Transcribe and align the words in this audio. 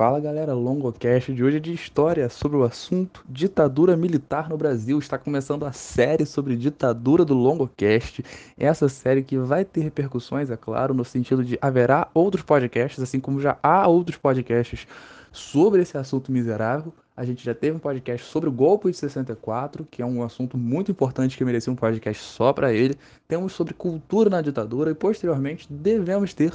Fala 0.00 0.18
galera, 0.18 0.54
Longocast 0.54 1.30
de 1.30 1.44
hoje 1.44 1.58
é 1.58 1.60
de 1.60 1.74
história 1.74 2.26
sobre 2.30 2.56
o 2.56 2.64
assunto 2.64 3.22
ditadura 3.28 3.94
militar 3.98 4.48
no 4.48 4.56
Brasil. 4.56 4.98
Está 4.98 5.18
começando 5.18 5.66
a 5.66 5.72
série 5.72 6.24
sobre 6.24 6.56
ditadura 6.56 7.22
do 7.22 7.34
Longocast. 7.34 8.24
Essa 8.56 8.88
série 8.88 9.22
que 9.22 9.36
vai 9.36 9.62
ter 9.62 9.82
repercussões, 9.82 10.50
é 10.50 10.56
claro, 10.56 10.94
no 10.94 11.04
sentido 11.04 11.44
de 11.44 11.58
haverá 11.60 12.08
outros 12.14 12.42
podcasts, 12.42 13.02
assim 13.02 13.20
como 13.20 13.42
já 13.42 13.58
há 13.62 13.86
outros 13.86 14.16
podcasts 14.16 14.88
sobre 15.30 15.82
esse 15.82 15.98
assunto 15.98 16.32
miserável. 16.32 16.94
A 17.14 17.22
gente 17.22 17.44
já 17.44 17.54
teve 17.54 17.76
um 17.76 17.78
podcast 17.78 18.26
sobre 18.26 18.48
o 18.48 18.52
golpe 18.52 18.90
de 18.90 18.96
64, 18.96 19.86
que 19.90 20.00
é 20.00 20.06
um 20.06 20.22
assunto 20.22 20.56
muito 20.56 20.90
importante 20.90 21.36
que 21.36 21.44
merecia 21.44 21.70
um 21.70 21.76
podcast 21.76 22.22
só 22.24 22.54
para 22.54 22.72
ele. 22.72 22.94
Temos 23.28 23.52
sobre 23.52 23.74
cultura 23.74 24.30
na 24.30 24.40
ditadura 24.40 24.92
e 24.92 24.94
posteriormente 24.94 25.70
devemos 25.70 26.32
ter 26.32 26.54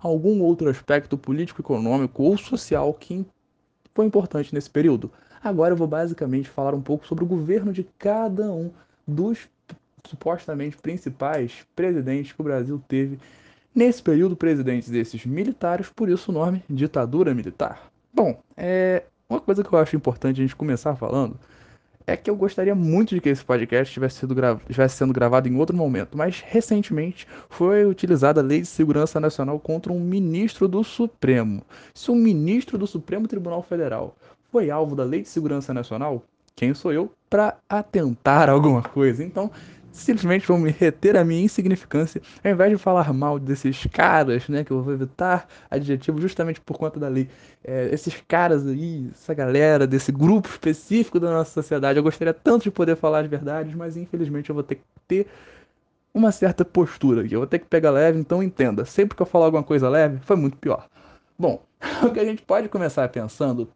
algum 0.00 0.42
outro 0.42 0.68
aspecto 0.68 1.16
político, 1.16 1.60
econômico 1.60 2.22
ou 2.22 2.36
social 2.36 2.92
que 2.94 3.24
foi 3.94 4.06
importante 4.06 4.54
nesse 4.54 4.70
período. 4.70 5.10
Agora 5.42 5.72
eu 5.72 5.76
vou 5.76 5.86
basicamente 5.86 6.48
falar 6.48 6.74
um 6.74 6.80
pouco 6.80 7.06
sobre 7.06 7.24
o 7.24 7.26
governo 7.26 7.72
de 7.72 7.86
cada 7.98 8.50
um 8.50 8.70
dos 9.06 9.48
supostamente 10.06 10.76
principais 10.76 11.66
presidentes 11.74 12.32
que 12.32 12.40
o 12.40 12.44
Brasil 12.44 12.82
teve 12.88 13.18
nesse 13.74 14.02
período, 14.02 14.36
presidentes 14.36 14.88
desses 14.88 15.26
militares, 15.26 15.88
por 15.88 16.08
isso 16.08 16.30
o 16.30 16.34
nome 16.34 16.64
ditadura 16.68 17.34
militar. 17.34 17.90
Bom, 18.12 18.40
é 18.56 19.04
uma 19.28 19.40
coisa 19.40 19.62
que 19.62 19.72
eu 19.72 19.78
acho 19.78 19.96
importante 19.96 20.40
a 20.40 20.44
gente 20.44 20.56
começar 20.56 20.96
falando 20.96 21.38
é 22.06 22.16
que 22.16 22.30
eu 22.30 22.36
gostaria 22.36 22.74
muito 22.74 23.14
de 23.14 23.20
que 23.20 23.28
esse 23.28 23.44
podcast 23.44 23.92
tivesse, 23.92 24.20
sido 24.20 24.34
gra... 24.34 24.58
tivesse 24.68 24.96
sendo 24.96 25.12
gravado 25.12 25.48
em 25.48 25.56
outro 25.56 25.76
momento, 25.76 26.16
mas 26.16 26.40
recentemente 26.46 27.26
foi 27.50 27.84
utilizada 27.84 28.40
a 28.40 28.44
Lei 28.44 28.60
de 28.60 28.66
Segurança 28.66 29.18
Nacional 29.18 29.58
contra 29.58 29.92
um 29.92 29.98
ministro 29.98 30.68
do 30.68 30.84
Supremo. 30.84 31.62
Se 31.92 32.10
um 32.10 32.16
ministro 32.16 32.78
do 32.78 32.86
Supremo 32.86 33.26
Tribunal 33.26 33.62
Federal 33.62 34.14
foi 34.52 34.70
alvo 34.70 34.94
da 34.94 35.02
Lei 35.02 35.22
de 35.22 35.28
Segurança 35.28 35.74
Nacional, 35.74 36.22
quem 36.54 36.72
sou 36.72 36.92
eu 36.92 37.12
para 37.28 37.56
atentar 37.68 38.48
alguma 38.50 38.82
coisa? 38.82 39.24
Então, 39.24 39.50
simplesmente 39.96 40.46
vou 40.46 40.58
me 40.58 40.70
reter 40.70 41.16
a 41.16 41.24
minha 41.24 41.42
insignificância, 41.42 42.20
ao 42.44 42.50
invés 42.50 42.70
de 42.70 42.78
falar 42.78 43.12
mal 43.12 43.38
desses 43.38 43.86
caras, 43.86 44.48
né, 44.48 44.64
que 44.64 44.70
eu 44.70 44.82
vou 44.82 44.92
evitar 44.92 45.48
adjetivo 45.70 46.20
justamente 46.20 46.60
por 46.60 46.76
conta 46.76 47.00
da 47.00 47.08
lei, 47.08 47.28
é, 47.64 47.88
esses 47.92 48.22
caras 48.28 48.66
aí, 48.66 49.10
essa 49.12 49.34
galera, 49.34 49.86
desse 49.86 50.12
grupo 50.12 50.48
específico 50.48 51.18
da 51.18 51.30
nossa 51.30 51.50
sociedade, 51.50 51.98
eu 51.98 52.02
gostaria 52.02 52.34
tanto 52.34 52.64
de 52.64 52.70
poder 52.70 52.96
falar 52.96 53.20
as 53.20 53.26
verdades, 53.26 53.74
mas 53.74 53.96
infelizmente 53.96 54.50
eu 54.50 54.54
vou 54.54 54.62
ter 54.62 54.76
que 54.76 54.82
ter 55.08 55.26
uma 56.12 56.32
certa 56.32 56.64
postura 56.64 57.22
aqui, 57.22 57.34
eu 57.34 57.40
vou 57.40 57.46
ter 57.46 57.58
que 57.58 57.66
pegar 57.66 57.90
leve, 57.90 58.18
então 58.18 58.42
entenda, 58.42 58.84
sempre 58.84 59.16
que 59.16 59.22
eu 59.22 59.26
falar 59.26 59.46
alguma 59.46 59.62
coisa 59.62 59.88
leve, 59.88 60.18
foi 60.22 60.36
muito 60.36 60.56
pior. 60.56 60.88
Bom, 61.38 61.62
o 62.02 62.10
que 62.10 62.20
a 62.20 62.24
gente 62.24 62.42
pode 62.42 62.68
começar 62.68 63.08
pensando 63.08 63.68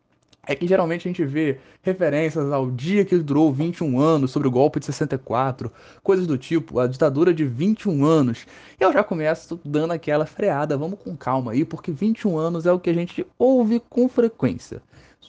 é 0.47 0.55
que 0.55 0.67
geralmente 0.67 1.07
a 1.07 1.11
gente 1.11 1.25
vê 1.25 1.59
referências 1.83 2.51
ao 2.51 2.71
dia 2.71 3.05
que 3.05 3.17
durou 3.19 3.53
21 3.53 3.99
anos, 4.01 4.31
sobre 4.31 4.49
o 4.49 4.51
golpe 4.51 4.81
de 4.81 4.87
64, 4.87 5.71
coisas 6.03 6.27
do 6.27 6.39
tipo, 6.39 6.79
a 6.79 6.87
ditadura 6.87 7.33
de 7.33 7.45
21 7.45 8.05
anos. 8.05 8.47
E 8.81 8.85
eu 8.85 8.93
já 8.93 9.05
começo 9.05 9.61
dando 9.65 9.93
aquela 9.93 10.27
freada, 10.27 10.77
vamos 10.77 10.99
com 10.99 11.17
calma 11.17 11.53
aí, 11.53 11.65
porque 11.65 11.93
21 11.93 12.37
anos 12.39 12.67
é 12.67 12.73
o 12.73 12.81
que 12.81 12.91
a 12.91 12.95
gente 12.95 13.27
ouve 13.39 13.81
com 13.89 14.09
frequência. 14.09 14.83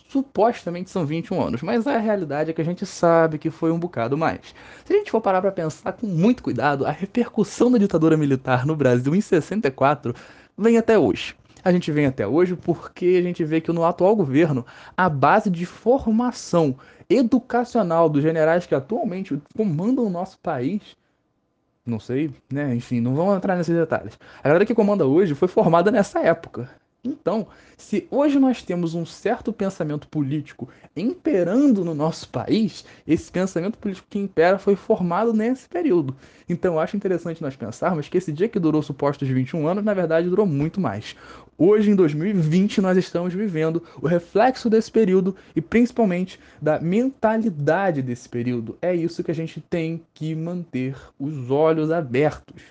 Supostamente 0.08 0.90
são 0.90 1.06
21 1.06 1.42
anos, 1.42 1.62
mas 1.62 1.88
a 1.88 1.98
realidade 1.98 2.50
é 2.50 2.54
que 2.54 2.62
a 2.62 2.66
gente 2.66 2.86
sabe 2.86 3.38
que 3.38 3.50
foi 3.50 3.72
um 3.72 3.80
bocado 3.80 4.18
mais. 4.18 4.54
Se 4.86 4.94
a 4.94 4.98
gente 4.98 5.12
for 5.12 5.22
parar 5.22 5.42
para 5.42 5.52
pensar 5.52 5.94
com 5.94 6.08
muito 6.08 6.44
cuidado, 6.44 6.86
a 6.86 6.92
repercussão 6.92 7.72
da 7.72 7.78
ditadura 7.78 8.18
militar 8.18 8.66
no 8.66 8.76
Brasil 8.76 9.16
em 9.16 9.22
64 9.22 10.14
vem 10.58 10.78
até 10.78 10.98
hoje 11.00 11.36
a 11.64 11.72
gente 11.72 11.92
vem 11.92 12.06
até 12.06 12.28
hoje 12.28 12.56
porque 12.56 13.18
a 13.20 13.22
gente 13.22 13.44
vê 13.44 13.62
que 13.62 13.72
no 13.72 13.84
atual 13.86 14.16
governo 14.16 14.66
a 14.96 15.10
base 15.10 15.50
de 15.50 15.66
formação 15.66 16.76
educacional 17.10 18.10
dos 18.10 18.22
generais 18.22 18.66
que 18.66 18.76
atualmente 18.76 19.42
comandam 19.56 20.06
o 20.06 20.10
nosso 20.10 20.40
país 20.40 20.96
não 21.86 22.00
sei, 22.00 22.32
né? 22.52 22.76
Enfim, 22.76 23.02
não 23.02 23.16
vamos 23.16 23.36
entrar 23.36 23.58
nesses 23.58 23.76
detalhes. 23.76 24.18
A 24.44 24.48
galera 24.48 24.66
que 24.66 24.76
comanda 24.76 25.06
hoje 25.06 25.34
foi 25.34 25.48
formada 25.48 25.92
nessa 25.92 26.20
época. 26.20 26.70
Então, 27.04 27.48
se 27.82 28.08
hoje 28.12 28.40
nós 28.40 28.62
temos 28.62 28.94
um 28.94 29.06
certo 29.06 29.52
pensamento 29.52 30.08
político 30.08 30.70
imperando 30.96 31.84
no 31.84 31.94
nosso 31.94 32.30
país, 32.30 32.86
esse 33.08 33.32
pensamento 33.32 33.78
político 33.78 34.08
que 34.10 34.20
impera 34.20 34.60
foi 34.60 34.76
formado 34.76 35.34
nesse 35.34 35.68
período. 35.68 36.16
Então, 36.48 36.76
eu 36.76 36.80
acho 36.80 36.96
interessante 36.96 37.42
nós 37.42 37.56
pensarmos 37.56 38.08
que 38.08 38.18
esse 38.18 38.32
dia 38.32 38.48
que 38.48 38.60
durou 38.60 38.84
supostos 38.84 39.28
21 39.28 39.68
anos, 39.68 39.84
na 39.84 39.94
verdade, 39.94 40.30
durou 40.30 40.46
muito 40.46 40.80
mais. 40.80 41.16
Hoje, 41.58 41.92
em 41.92 41.96
2020, 41.96 42.82
nós 42.82 42.98
estamos 42.98 43.34
vivendo 43.34 43.84
o 44.02 44.08
reflexo 44.08 44.70
desse 44.70 44.92
período 44.92 45.36
e 45.56 45.62
principalmente 45.62 46.40
da 46.62 46.80
mentalidade 46.80 48.02
desse 48.02 48.28
período. 48.28 48.78
É 48.82 48.96
isso 48.96 49.24
que 49.24 49.32
a 49.32 49.36
gente 49.36 49.60
tem 49.60 50.02
que 50.14 50.36
manter 50.36 50.96
os 51.20 51.50
olhos 51.50 51.92
abertos. 51.92 52.62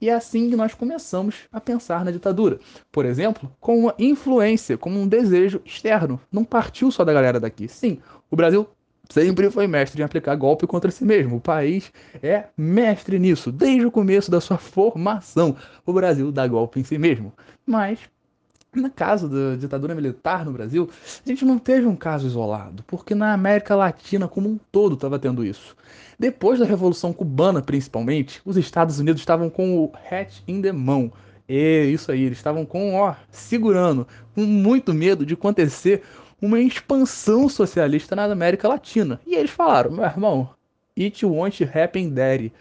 E 0.00 0.08
é 0.08 0.14
assim 0.14 0.48
que 0.48 0.56
nós 0.56 0.72
começamos 0.72 1.46
a 1.52 1.60
pensar 1.60 2.04
na 2.04 2.10
ditadura. 2.10 2.58
Por 2.90 3.04
exemplo, 3.04 3.52
com 3.60 3.80
uma 3.80 3.94
influência, 3.98 4.59
como 4.76 5.00
um 5.00 5.08
desejo 5.08 5.60
externo. 5.64 6.20
Não 6.30 6.44
partiu 6.44 6.90
só 6.90 7.04
da 7.04 7.12
galera 7.12 7.40
daqui. 7.40 7.68
Sim, 7.68 7.98
o 8.30 8.36
Brasil 8.36 8.68
sempre 9.08 9.50
foi 9.50 9.66
mestre 9.66 10.00
em 10.00 10.04
aplicar 10.04 10.34
golpe 10.36 10.66
contra 10.66 10.90
si 10.90 11.04
mesmo. 11.04 11.36
O 11.36 11.40
país 11.40 11.92
é 12.22 12.44
mestre 12.56 13.18
nisso, 13.18 13.50
desde 13.50 13.86
o 13.86 13.90
começo 13.90 14.30
da 14.30 14.40
sua 14.40 14.58
formação. 14.58 15.56
O 15.84 15.92
Brasil 15.92 16.30
dá 16.30 16.46
golpe 16.46 16.80
em 16.80 16.84
si 16.84 16.98
mesmo. 16.98 17.32
Mas 17.66 17.98
no 18.72 18.88
caso 18.88 19.28
da 19.28 19.56
ditadura 19.56 19.96
militar 19.96 20.44
no 20.44 20.52
Brasil, 20.52 20.88
a 21.26 21.28
gente 21.28 21.44
não 21.44 21.58
teve 21.58 21.86
um 21.86 21.96
caso 21.96 22.26
isolado, 22.26 22.84
porque 22.86 23.16
na 23.16 23.32
América 23.32 23.74
Latina 23.74 24.28
como 24.28 24.48
um 24.48 24.58
todo 24.70 24.94
estava 24.94 25.18
tendo 25.18 25.44
isso. 25.44 25.76
Depois 26.16 26.60
da 26.60 26.64
Revolução 26.64 27.12
Cubana, 27.12 27.60
principalmente, 27.60 28.40
os 28.44 28.56
Estados 28.56 29.00
Unidos 29.00 29.22
estavam 29.22 29.50
com 29.50 29.76
o 29.76 29.92
hatch 30.08 30.42
in 30.46 30.62
the 30.62 30.70
mão. 30.70 31.12
E 31.50 31.90
isso 31.92 32.12
aí, 32.12 32.22
eles 32.22 32.38
estavam 32.38 32.64
com, 32.64 32.94
ó, 32.94 33.14
segurando, 33.30 34.06
com 34.34 34.42
muito 34.42 34.94
medo 34.94 35.26
de 35.26 35.34
acontecer 35.34 36.02
uma 36.40 36.60
expansão 36.60 37.48
socialista 37.48 38.14
na 38.14 38.24
América 38.24 38.68
Latina. 38.68 39.20
E 39.26 39.34
eles 39.34 39.50
falaram, 39.50 39.90
meu 39.90 40.04
irmão, 40.04 40.50
it 40.98 41.26
won't 41.26 41.64
happen 41.64 42.10
daddy. 42.10 42.52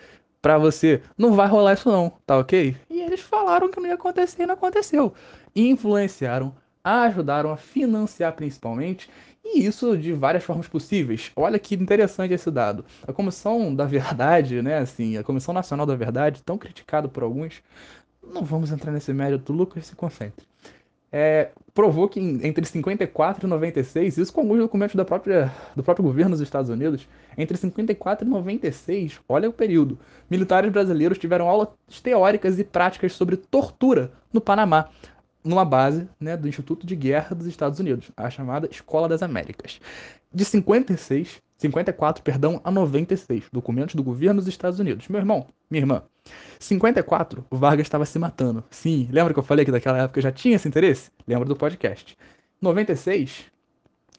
Pra 0.42 0.58
você, 0.58 1.02
não 1.18 1.34
vai 1.34 1.48
rolar 1.48 1.74
isso 1.74 1.90
não, 1.90 2.14
tá 2.26 2.38
ok? 2.38 2.76
E 2.90 3.02
eles 3.02 3.20
falaram 3.20 3.70
que 3.70 3.80
não 3.80 3.88
ia 3.88 3.96
acontecer 3.96 4.44
e 4.44 4.46
não 4.46 4.54
aconteceu 4.54 5.14
influenciaram, 5.56 6.56
ajudaram 6.84 7.52
a 7.52 7.58
financiar 7.58 8.34
principalmente, 8.34 9.10
e 9.44 9.66
isso 9.66 9.98
de 9.98 10.14
várias 10.14 10.44
formas 10.44 10.68
possíveis. 10.68 11.32
Olha 11.36 11.58
que 11.58 11.76
interessante 11.76 12.34
esse 12.34 12.52
dado. 12.52 12.86
A 13.08 13.14
Comissão 13.14 13.74
da 13.74 13.86
Verdade, 13.86 14.62
né, 14.62 14.78
assim, 14.78 15.18
a 15.18 15.24
Comissão 15.24 15.54
Nacional 15.54 15.86
da 15.86 15.96
Verdade, 15.96 16.44
tão 16.44 16.58
criticada 16.58 17.08
por 17.08 17.24
alguns, 17.24 17.62
não 18.34 18.44
vamos 18.44 18.72
entrar 18.72 18.92
nesse 18.92 19.14
mérito, 19.14 19.54
Lucas, 19.54 19.86
se 19.86 19.96
concentre. 19.96 20.46
É, 21.12 21.50
provou 21.74 22.08
que 22.08 22.20
entre 22.20 22.64
54 22.64 23.46
e 23.46 23.50
96, 23.50 24.18
isso 24.18 24.34
com 24.34 24.42
alguns 24.42 24.60
documentos 24.60 24.96
da 24.96 25.04
própria, 25.04 25.52
do 25.76 25.82
próprio 25.82 26.06
governo 26.06 26.32
dos 26.32 26.42
Estados 26.42 26.70
Unidos, 26.70 27.08
entre 27.38 27.58
54 27.58 28.28
e 28.28 28.30
96, 28.30 29.20
olha 29.28 29.50
o 29.50 29.54
período, 29.54 29.98
militares 30.30 30.72
brasileiros 30.72 31.18
tiveram 31.18 31.50
aulas 31.50 31.70
teóricas 32.04 32.60
e 32.60 32.64
práticas 32.64 33.14
sobre 33.14 33.38
tortura 33.38 34.12
no 34.32 34.40
Panamá, 34.40 34.90
numa 35.44 35.66
base 35.66 36.08
né, 36.20 36.38
do 36.38 36.48
Instituto 36.48 36.86
de 36.86 36.96
Guerra 36.96 37.36
dos 37.36 37.48
Estados 37.48 37.80
Unidos, 37.80 38.12
a 38.16 38.30
chamada 38.30 38.70
Escola 38.70 39.08
das 39.08 39.24
Américas. 39.24 39.82
De 40.32 40.46
56, 40.46 41.42
54, 41.58 42.24
perdão, 42.24 42.62
a 42.64 42.70
96, 42.70 43.46
documentos 43.52 43.96
do 43.96 44.04
governo 44.04 44.42
dos 44.42 44.48
Estados 44.48 44.80
Unidos. 44.80 45.08
Meu 45.08 45.20
irmão, 45.20 45.48
minha 45.72 45.82
irmã, 45.82 46.04
54, 46.60 47.46
o 47.50 47.58
Vargas 47.58 47.86
estava 47.86 48.06
se 48.06 48.20
matando. 48.20 48.64
Sim, 48.70 49.08
lembra 49.12 49.34
que 49.34 49.40
eu 49.40 49.44
falei 49.44 49.66
que 49.66 49.72
daquela 49.72 50.04
época 50.04 50.22
já 50.22 50.32
tinha 50.32 50.56
esse 50.56 50.68
interesse? 50.68 51.10
Lembra 51.28 51.46
do 51.46 51.56
podcast. 51.56 52.18
96, 52.62 53.46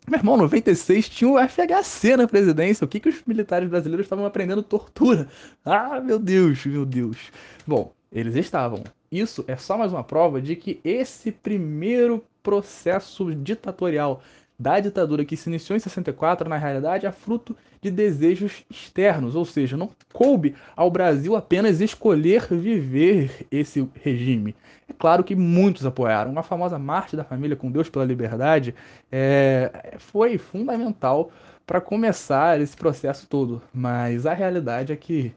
meu 0.09 0.19
irmão, 0.19 0.37
96 0.37 1.09
tinha 1.09 1.31
o 1.31 1.39
FHC 1.39 2.17
na 2.17 2.27
presidência. 2.27 2.85
O 2.85 2.89
que, 2.89 2.99
que 2.99 3.09
os 3.09 3.23
militares 3.27 3.69
brasileiros 3.69 4.07
estavam 4.07 4.25
aprendendo? 4.25 4.62
Tortura. 4.62 5.29
Ah, 5.65 6.01
meu 6.01 6.19
Deus, 6.19 6.65
meu 6.67 6.87
Deus. 6.87 7.31
Bom, 7.67 7.93
eles 8.11 8.35
estavam. 8.35 8.83
Isso 9.13 9.45
é 9.47 9.56
só 9.56 9.77
mais 9.77 9.93
uma 9.93 10.03
prova 10.03 10.41
de 10.41 10.56
que 10.56 10.81
esse 10.83 11.31
primeiro 11.31 12.25
processo 12.43 13.35
ditatorial 13.35 14.23
da 14.61 14.79
ditadura 14.79 15.25
que 15.25 15.39
se 15.39 15.49
iniciou 15.49 15.75
em 15.75 15.81
64, 15.81 16.47
na 16.47 16.59
realidade, 16.59 17.07
é 17.07 17.11
fruto 17.11 17.57
de 17.81 17.91
desejos 17.91 18.62
externos, 18.71 19.35
ou 19.35 19.47
seja, 19.47 19.75
não 19.75 19.91
coube 20.12 20.55
ao 20.77 20.91
Brasil 20.91 21.35
apenas 21.35 21.81
escolher 21.81 22.47
viver 22.47 23.47
esse 23.51 23.89
regime. 24.03 24.55
É 24.87 24.93
claro 24.93 25.25
que 25.25 25.35
muitos 25.35 25.87
apoiaram. 25.87 26.39
A 26.39 26.43
famosa 26.43 26.79
Marcha 26.79 27.17
da 27.17 27.25
Família 27.25 27.57
com 27.57 27.71
Deus 27.71 27.89
pela 27.89 28.05
Liberdade 28.05 28.75
é, 29.11 29.97
foi 29.99 30.37
fundamental 30.37 31.33
para 31.67 31.81
começar 31.81 32.61
esse 32.61 32.77
processo 32.77 33.27
todo, 33.27 33.63
mas 33.73 34.27
a 34.27 34.35
realidade 34.35 34.93
é 34.93 34.97
que 34.97 35.33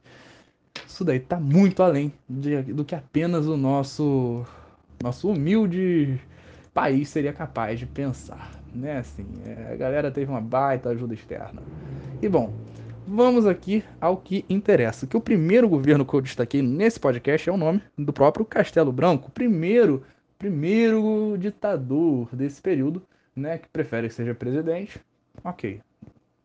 isso 0.85 1.05
daí 1.05 1.17
está 1.17 1.39
muito 1.39 1.81
além 1.81 2.11
de, 2.27 2.61
do 2.61 2.83
que 2.83 2.93
apenas 2.93 3.47
o 3.47 3.55
nosso, 3.55 4.45
nosso 5.01 5.29
humilde 5.29 6.19
país 6.73 7.07
seria 7.07 7.31
capaz 7.31 7.79
de 7.79 7.85
pensar, 7.85 8.51
né? 8.73 8.97
Assim, 8.97 9.25
é, 9.45 9.73
a 9.73 9.75
galera 9.75 10.11
teve 10.11 10.29
uma 10.29 10.41
baita 10.41 10.89
ajuda 10.89 11.13
externa. 11.13 11.61
E 12.21 12.27
bom, 12.27 12.53
vamos 13.07 13.45
aqui 13.45 13.83
ao 13.99 14.17
que 14.17 14.45
interessa. 14.49 15.07
Que 15.07 15.17
o 15.17 15.21
primeiro 15.21 15.69
governo 15.69 16.05
que 16.05 16.13
eu 16.13 16.21
destaquei 16.21 16.61
nesse 16.61 16.99
podcast 16.99 17.49
é 17.49 17.53
o 17.53 17.57
nome 17.57 17.81
do 17.97 18.13
próprio 18.13 18.45
Castelo 18.45 18.91
Branco, 18.91 19.31
primeiro, 19.31 20.03
primeiro 20.37 21.37
ditador 21.39 22.27
desse 22.33 22.61
período, 22.61 23.01
né? 23.35 23.57
Que 23.57 23.67
prefere 23.69 24.07
que 24.07 24.13
seja 24.13 24.33
presidente. 24.33 24.99
Ok, 25.43 25.81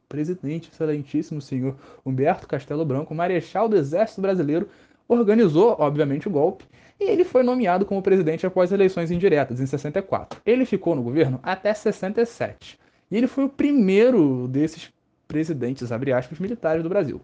presidente, 0.09 0.71
excelentíssimo 0.73 1.41
senhor 1.41 1.77
Humberto 2.05 2.49
Castelo 2.49 2.85
Branco, 2.85 3.15
marechal 3.15 3.69
do 3.69 3.77
Exército 3.77 4.21
Brasileiro, 4.21 4.69
organizou, 5.09 5.75
obviamente, 5.79 6.29
o 6.29 6.31
golpe 6.31 6.65
e 7.01 7.05
ele 7.05 7.25
foi 7.25 7.43
nomeado 7.43 7.87
como 7.87 8.03
presidente 8.03 8.47
após 8.47 8.73
eleições 8.73 9.11
indiretas, 9.11 9.61
em 9.61 9.67
64. 9.67 10.41
Ele 10.45 10.65
ficou 10.65 10.95
no 10.95 11.03
governo 11.03 11.39
até 11.43 11.73
67. 11.73 12.79
E 13.11 13.17
ele 13.17 13.27
foi 13.27 13.45
o 13.45 13.49
primeiro 13.49 14.49
desses 14.49 14.93
presidentes, 15.27 15.93
abre 15.93 16.13
aspas, 16.13 16.39
militares 16.39 16.83
do 16.83 16.89
Brasil. 16.89 17.21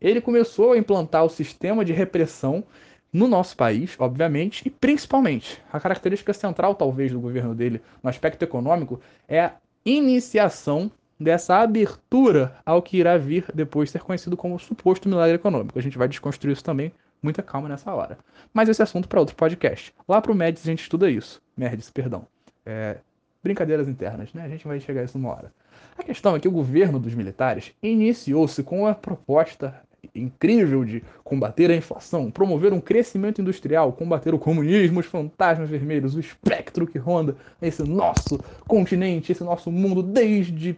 Ele 0.00 0.20
começou 0.20 0.72
a 0.72 0.78
implantar 0.78 1.24
o 1.24 1.30
sistema 1.30 1.84
de 1.84 1.92
repressão 1.92 2.64
no 3.12 3.28
nosso 3.28 3.56
país, 3.56 3.94
obviamente, 3.98 4.62
e 4.66 4.70
principalmente, 4.70 5.62
a 5.72 5.80
característica 5.80 6.32
central, 6.32 6.74
talvez, 6.74 7.12
do 7.12 7.20
governo 7.20 7.54
dele 7.54 7.80
no 8.02 8.10
aspecto 8.10 8.42
econômico 8.42 9.00
é 9.28 9.40
a 9.40 9.52
iniciação 9.86 10.90
dessa 11.18 11.56
abertura 11.56 12.56
ao 12.66 12.82
que 12.82 12.96
irá 12.96 13.16
vir 13.16 13.46
depois 13.54 13.90
ser 13.90 14.02
conhecido 14.02 14.36
como 14.36 14.58
suposto 14.58 15.08
milagre 15.08 15.36
econômico. 15.36 15.78
A 15.78 15.82
gente 15.82 15.96
vai 15.96 16.08
desconstruir 16.08 16.52
isso 16.52 16.64
também, 16.64 16.92
muita 17.24 17.42
calma 17.42 17.68
nessa 17.68 17.92
hora. 17.92 18.18
Mas 18.52 18.68
esse 18.68 18.82
assunto 18.82 19.08
para 19.08 19.18
outro 19.18 19.34
podcast. 19.34 19.92
Lá 20.06 20.20
pro 20.20 20.34
Médici 20.34 20.68
a 20.68 20.70
gente 20.70 20.82
estuda 20.82 21.10
isso. 21.10 21.42
Merdes, 21.56 21.90
perdão. 21.90 22.26
É, 22.64 22.98
brincadeiras 23.42 23.88
internas, 23.88 24.32
né? 24.32 24.44
A 24.44 24.48
gente 24.48 24.66
vai 24.66 24.78
chegar 24.78 25.00
a 25.00 25.04
isso 25.04 25.18
numa 25.18 25.30
hora. 25.30 25.52
A 25.98 26.02
questão 26.02 26.36
é 26.36 26.40
que 26.40 26.48
o 26.48 26.52
governo 26.52 27.00
dos 27.00 27.14
militares 27.14 27.72
iniciou-se 27.82 28.62
com 28.62 28.86
a 28.86 28.94
proposta 28.94 29.74
incrível 30.14 30.84
de 30.84 31.02
combater 31.22 31.70
a 31.70 31.76
inflação, 31.76 32.30
promover 32.30 32.72
um 32.72 32.80
crescimento 32.80 33.40
industrial, 33.40 33.92
combater 33.92 34.34
o 34.34 34.38
comunismo, 34.38 35.00
os 35.00 35.06
fantasmas 35.06 35.70
vermelhos, 35.70 36.14
o 36.14 36.20
espectro 36.20 36.86
que 36.86 36.98
ronda 36.98 37.36
esse 37.60 37.82
nosso 37.82 38.38
continente, 38.66 39.32
esse 39.32 39.42
nosso 39.42 39.72
mundo 39.72 40.02
desde 40.02 40.76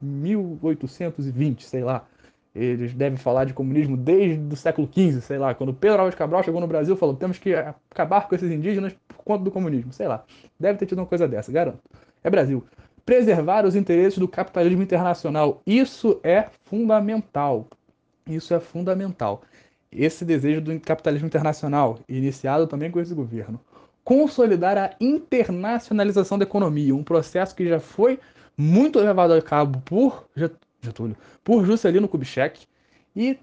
1820, 0.00 1.64
sei 1.66 1.84
lá. 1.84 2.04
Eles 2.54 2.94
devem 2.94 3.18
falar 3.18 3.44
de 3.46 3.52
comunismo 3.52 3.96
desde 3.96 4.54
o 4.54 4.56
século 4.56 4.88
XV, 4.92 5.20
sei 5.20 5.38
lá. 5.38 5.54
Quando 5.54 5.74
Pedro 5.74 5.98
Álvares 5.98 6.16
Cabral 6.16 6.44
chegou 6.44 6.60
no 6.60 6.68
Brasil, 6.68 6.96
falou: 6.96 7.16
temos 7.16 7.36
que 7.36 7.52
acabar 7.52 8.28
com 8.28 8.34
esses 8.34 8.50
indígenas 8.50 8.94
por 9.08 9.24
conta 9.24 9.42
do 9.42 9.50
comunismo, 9.50 9.92
sei 9.92 10.06
lá. 10.06 10.24
Deve 10.58 10.78
ter 10.78 10.86
tido 10.86 10.98
uma 10.98 11.06
coisa 11.06 11.26
dessa, 11.26 11.50
garanto. 11.50 11.80
É 12.22 12.30
Brasil. 12.30 12.64
Preservar 13.04 13.66
os 13.66 13.74
interesses 13.74 14.18
do 14.18 14.28
capitalismo 14.28 14.82
internacional. 14.82 15.60
Isso 15.66 16.20
é 16.22 16.46
fundamental. 16.64 17.66
Isso 18.26 18.54
é 18.54 18.60
fundamental. 18.60 19.42
Esse 19.90 20.24
desejo 20.24 20.60
do 20.60 20.78
capitalismo 20.80 21.26
internacional, 21.26 21.98
iniciado 22.08 22.66
também 22.66 22.90
com 22.90 23.00
esse 23.00 23.14
governo. 23.14 23.60
Consolidar 24.04 24.78
a 24.78 24.90
internacionalização 25.00 26.38
da 26.38 26.44
economia, 26.44 26.94
um 26.94 27.04
processo 27.04 27.54
que 27.54 27.68
já 27.68 27.80
foi 27.80 28.18
muito 28.56 28.98
levado 29.00 29.32
a 29.32 29.42
cabo 29.42 29.80
por 29.84 30.24
Getúlio, 30.84 31.16
por 31.42 31.64
Juscelino 31.64 32.08
Kubitschek 32.08 32.66
e 33.14 33.38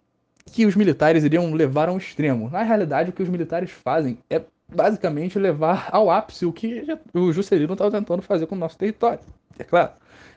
que 0.46 0.66
os 0.66 0.76
militares 0.76 1.24
iriam 1.24 1.54
levar 1.54 1.90
ao 1.90 1.98
extremo. 1.98 2.50
Na 2.50 2.64
realidade, 2.64 3.10
o 3.10 3.14
que 3.14 3.24
os 3.24 3.30
militares 3.30 3.72
fazem 3.72 4.18
é 4.30 4.42
basicamente 4.68 5.38
levar 5.38 5.90
ao 5.92 6.10
ápice 6.10 6.46
o 6.46 6.54
que 6.54 6.86
o 7.14 7.32
Juscelino 7.32 7.74
estava 7.74 7.92
tentando 7.92 8.22
fazer 8.22 8.48
com 8.48 8.56
o 8.56 8.58
nosso 8.58 8.78
território. 8.78 9.20
É 9.60 9.64
claro, 9.64 9.92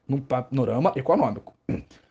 num 0.08 0.20
panorama 0.20 0.92
econômico 0.96 1.54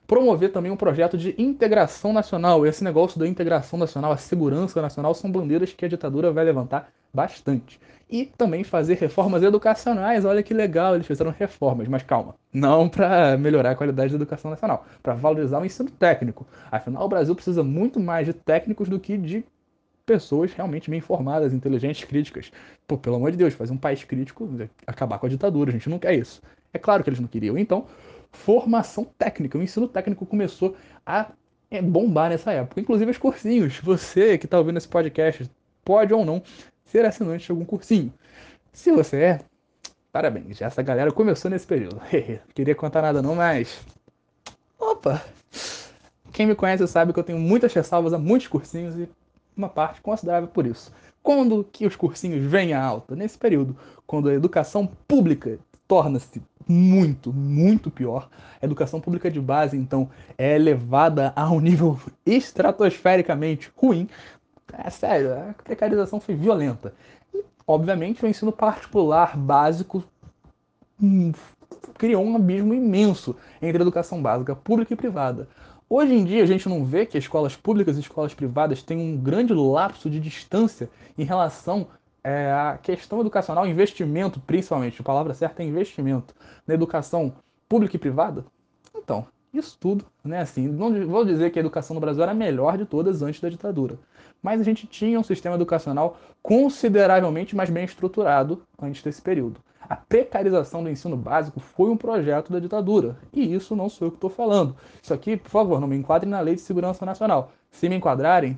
promover 0.08 0.52
também 0.52 0.72
um 0.72 0.78
projeto 0.78 1.18
de 1.18 1.34
integração 1.38 2.14
nacional. 2.14 2.66
Esse 2.66 2.84
negócio 2.84 3.20
da 3.20 3.28
integração 3.28 3.80
nacional, 3.80 4.12
a 4.12 4.18
segurança 4.18 4.82
nacional, 4.82 5.14
são 5.14 5.32
bandeiras 5.32 5.74
que 5.74 5.86
a 5.86 5.88
ditadura 5.88 6.32
vai 6.32 6.44
levantar 6.44 6.90
bastante. 7.14 7.80
E 8.10 8.26
também 8.26 8.64
fazer 8.64 8.96
reformas 8.96 9.42
educacionais. 9.44 10.26
Olha 10.26 10.44
que 10.44 10.54
legal, 10.54 10.94
eles 10.96 11.08
fizeram 11.08 11.32
reformas, 11.32 11.88
mas 11.88 12.04
calma, 12.04 12.36
não 12.54 12.88
para 12.88 13.38
melhorar 13.38 13.72
a 13.72 13.76
qualidade 13.76 14.12
da 14.12 14.18
educação 14.18 14.52
nacional, 14.52 14.86
para 15.02 15.14
valorizar 15.14 15.60
o 15.60 15.66
ensino 15.66 15.90
técnico. 15.90 16.46
Afinal, 16.72 17.06
o 17.06 17.10
Brasil 17.10 17.34
precisa 17.34 17.64
muito 17.64 18.00
mais 18.00 18.26
de 18.26 18.34
técnicos 18.34 18.90
do 18.90 19.00
que 19.00 19.18
de 19.18 19.44
pessoas 20.06 20.54
realmente 20.54 20.90
bem 20.90 21.00
informadas, 21.00 21.54
inteligentes, 21.54 22.04
críticas. 22.04 22.52
Pô, 22.86 22.98
pelo 22.98 23.16
amor 23.16 23.32
de 23.32 23.38
Deus, 23.38 23.54
fazer 23.54 23.72
um 23.72 23.78
país 23.78 24.04
crítico, 24.04 24.50
acabar 24.86 25.18
com 25.18 25.26
a 25.26 25.30
ditadura, 25.30 25.70
a 25.70 25.74
gente 25.74 25.90
não 25.90 25.98
quer 25.98 26.14
isso. 26.14 26.42
É 26.74 26.78
claro 26.78 27.04
que 27.04 27.10
eles 27.10 27.20
não 27.20 27.28
queriam. 27.28 27.58
Então, 27.58 27.86
formação 28.34 29.06
técnica. 29.18 29.58
O 29.58 29.64
ensino 29.64 29.88
técnico 29.88 30.26
começou 30.26 30.76
a 31.06 31.28
é, 31.72 31.82
bombar 31.82 32.30
nessa 32.30 32.52
época. 32.52 32.82
Inclusive 32.82 33.12
os 33.12 33.18
cursinhos. 33.18 33.80
Você 33.80 34.38
que 34.38 34.46
está 34.46 34.58
ouvindo 34.58 34.78
esse 34.78 34.88
podcast 34.88 35.50
pode 35.86 36.14
ou 36.14 36.26
não 36.26 36.42
ser 36.86 37.06
assinante 37.06 37.46
de 37.46 37.52
algum 37.52 37.66
cursinho. 37.66 38.14
Se 38.72 38.92
você 38.92 39.18
é, 39.18 39.40
parabéns. 40.12 40.62
Essa 40.62 40.82
galera 40.82 41.12
começou 41.12 41.50
nesse 41.50 41.66
período. 41.66 42.02
Queria 42.54 42.76
contar 42.76 43.02
nada 43.02 43.22
não, 43.22 43.36
mas. 43.36 43.82
Opa! 44.78 45.24
Quem 46.32 46.48
me 46.48 46.56
conhece 46.56 46.86
sabe 46.88 47.14
que 47.14 47.20
eu 47.20 47.24
tenho 47.24 47.40
muitas 47.40 47.72
ressalvas 47.74 48.12
a 48.12 48.18
muitos 48.18 48.48
cursinhos 48.48 48.96
e 48.96 49.08
uma 49.56 49.70
parte 49.70 50.02
considerável 50.02 50.50
por 50.50 50.66
isso. 50.66 50.92
Quando 51.22 51.64
que 51.64 51.86
os 51.86 51.96
cursinhos 51.96 52.44
vêm 52.44 52.74
à 52.74 52.84
alta? 52.84 53.16
Nesse 53.16 53.38
período, 53.38 53.78
quando 54.06 54.30
a 54.30 54.34
educação 54.34 54.88
pública 55.08 55.60
torna-se 55.88 56.42
muito, 56.68 57.34
muito 57.34 57.92
pior. 57.92 58.30
A 58.62 58.66
educação 58.66 59.00
pública 59.00 59.30
de 59.30 59.40
base, 59.40 59.78
então, 59.78 60.10
é 60.38 60.56
elevada 60.56 61.34
a 61.36 61.50
um 61.52 61.60
nível 61.60 62.00
estratosfericamente 62.26 63.72
ruim. 63.76 64.08
É 64.72 64.90
sério, 64.90 65.34
a 65.34 65.54
precarização 65.64 66.20
foi 66.20 66.36
violenta. 66.36 66.94
E, 67.34 67.44
obviamente, 67.68 68.24
o 68.24 68.28
ensino 68.28 68.52
particular 68.52 69.38
básico 69.38 70.04
hum, 71.02 71.32
criou 71.98 72.24
um 72.24 72.36
abismo 72.36 72.74
imenso 72.74 73.36
entre 73.62 73.78
a 73.78 73.82
educação 73.82 74.22
básica 74.22 74.56
pública 74.56 74.94
e 74.94 74.98
privada. 74.98 75.48
Hoje 75.90 76.14
em 76.16 76.24
dia, 76.24 76.42
a 76.42 76.48
gente 76.48 76.68
não 76.68 76.84
vê 76.84 77.06
que 77.06 77.18
escolas 77.18 77.56
públicas 77.56 77.98
e 77.98 78.00
escolas 78.00 78.34
privadas 78.34 78.82
têm 78.82 78.98
um 78.98 79.18
grande 79.18 79.54
lapso 79.54 80.10
de 80.10 80.20
distância 80.20 80.90
em 81.18 81.24
relação 81.24 81.88
é, 82.24 82.52
a 82.52 82.80
questão 82.82 83.20
educacional, 83.20 83.68
investimento 83.68 84.40
principalmente, 84.40 85.02
a 85.02 85.04
palavra 85.04 85.34
certa 85.34 85.62
é 85.62 85.66
investimento, 85.66 86.34
na 86.66 86.74
educação 86.74 87.34
pública 87.68 87.96
e 87.96 88.00
privada? 88.00 88.46
Então, 88.96 89.28
isso 89.54 89.78
tudo, 89.80 90.06
né, 90.24 90.40
assim, 90.40 90.68
não 90.68 91.06
vou 91.08 91.24
dizer 91.26 91.52
que 91.52 91.60
a 91.60 91.62
educação 91.62 91.94
no 91.94 92.00
Brasil 92.00 92.24
era 92.24 92.32
a 92.32 92.36
melhor 92.36 92.78
de 92.78 92.86
todas 92.86 93.22
antes 93.22 93.40
da 93.40 93.50
ditadura, 93.50 94.00
mas 94.42 94.60
a 94.60 94.64
gente 94.64 94.88
tinha 94.88 95.20
um 95.20 95.24
sistema 95.24 95.56
educacional 95.56 96.18
consideravelmente 96.42 97.56
mais 97.56 97.70
bem 97.70 97.86
estruturado 97.86 98.64
antes 98.82 99.04
desse 99.04 99.22
período. 99.22 99.60
A 99.88 99.96
precarização 99.96 100.82
do 100.82 100.90
ensino 100.90 101.18
básico 101.18 101.60
foi 101.60 101.90
um 101.90 101.98
projeto 101.98 102.52
da 102.52 102.60
ditadura, 102.60 103.18
e 103.34 103.54
isso 103.54 103.76
não 103.76 103.90
sou 103.90 104.08
eu 104.08 104.12
que 104.12 104.18
estou 104.18 104.30
falando. 104.30 104.76
Isso 105.02 105.14
aqui, 105.14 105.38
por 105.38 105.50
favor, 105.50 105.80
não 105.80 105.88
me 105.88 105.98
enquadrem 105.98 106.32
na 106.32 106.40
Lei 106.40 106.56
de 106.56 106.62
Segurança 106.62 107.06
Nacional. 107.06 107.52
Se 107.70 107.90
me 107.90 107.96
enquadrarem, 107.96 108.58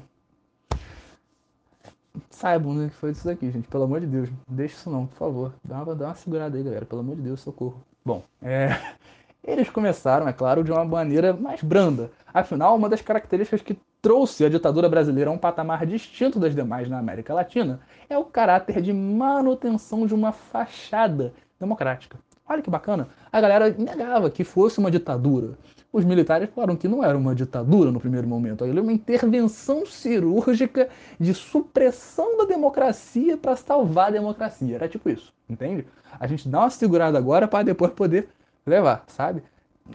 saibam 2.45 2.75
né, 2.75 2.89
que 2.89 2.95
foi 2.95 3.09
isso 3.09 3.25
daqui, 3.25 3.49
gente. 3.49 3.67
Pelo 3.67 3.85
amor 3.85 4.01
de 4.01 4.05
Deus, 4.05 4.29
deixa 4.47 4.75
isso 4.75 4.89
não, 4.91 5.07
por 5.07 5.17
favor. 5.17 5.53
Dá 5.63 5.81
uma, 5.81 5.95
dá 5.95 6.05
uma 6.05 6.15
segurada 6.15 6.55
aí, 6.55 6.63
galera. 6.63 6.85
Pelo 6.85 7.01
amor 7.01 7.15
de 7.15 7.23
Deus, 7.23 7.41
socorro. 7.41 7.81
Bom, 8.05 8.21
é... 8.39 8.69
eles 9.43 9.67
começaram, 9.67 10.27
é 10.27 10.33
claro, 10.33 10.63
de 10.63 10.71
uma 10.71 10.85
maneira 10.85 11.33
mais 11.33 11.63
branda. 11.63 12.11
Afinal, 12.31 12.75
uma 12.75 12.87
das 12.87 13.01
características 13.01 13.63
que 13.63 13.75
trouxe 13.99 14.45
a 14.45 14.49
ditadura 14.49 14.87
brasileira 14.87 15.31
a 15.31 15.33
um 15.33 15.39
patamar 15.39 15.87
distinto 15.87 16.39
das 16.39 16.53
demais 16.53 16.87
na 16.87 16.99
América 16.99 17.33
Latina 17.33 17.79
é 18.07 18.15
o 18.15 18.25
caráter 18.25 18.79
de 18.79 18.93
manutenção 18.93 20.05
de 20.05 20.13
uma 20.13 20.31
fachada 20.31 21.33
democrática. 21.59 22.19
Olha 22.47 22.61
que 22.61 22.69
bacana. 22.69 23.07
A 23.31 23.41
galera 23.41 23.69
negava 23.77 24.29
que 24.29 24.43
fosse 24.43 24.77
uma 24.77 24.91
ditadura. 24.91 25.57
Os 25.91 26.05
militares 26.05 26.49
falaram 26.53 26.75
que 26.75 26.87
não 26.87 27.03
era 27.03 27.17
uma 27.17 27.33
ditadura 27.33 27.89
no 27.89 27.99
primeiro 27.99 28.27
momento, 28.27 28.65
era 28.65 28.81
uma 28.81 28.91
intervenção 28.91 29.85
cirúrgica 29.85 30.89
de 31.19 31.33
supressão 31.33 32.37
da 32.37 32.45
democracia 32.45 33.37
para 33.37 33.55
salvar 33.55 34.09
a 34.09 34.11
democracia. 34.11 34.75
Era 34.75 34.87
tipo 34.87 35.09
isso, 35.09 35.33
entende? 35.49 35.87
A 36.19 36.27
gente 36.27 36.47
dá 36.47 36.59
uma 36.59 36.69
segurada 36.69 37.17
agora 37.17 37.47
para 37.47 37.63
depois 37.63 37.91
poder 37.93 38.27
levar, 38.65 39.05
sabe? 39.07 39.41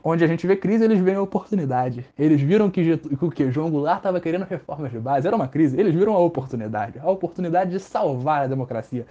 Onde 0.02 0.24
a 0.24 0.26
gente 0.26 0.46
vê 0.46 0.56
crise, 0.56 0.84
eles 0.84 1.00
veem 1.00 1.16
a 1.16 1.22
oportunidade. 1.22 2.06
Eles 2.18 2.40
viram 2.40 2.70
que, 2.70 2.96
que 3.34 3.50
João 3.50 3.70
Goulart 3.70 3.98
estava 3.98 4.20
querendo 4.20 4.44
reformas 4.44 4.90
de 4.90 4.98
base, 4.98 5.26
era 5.26 5.36
uma 5.36 5.48
crise. 5.48 5.78
Eles 5.78 5.92
viram 5.92 6.14
a 6.14 6.18
oportunidade, 6.18 6.98
a 6.98 7.10
oportunidade 7.10 7.72
de 7.72 7.78
salvar 7.78 8.42
a 8.42 8.46
democracia. 8.46 9.06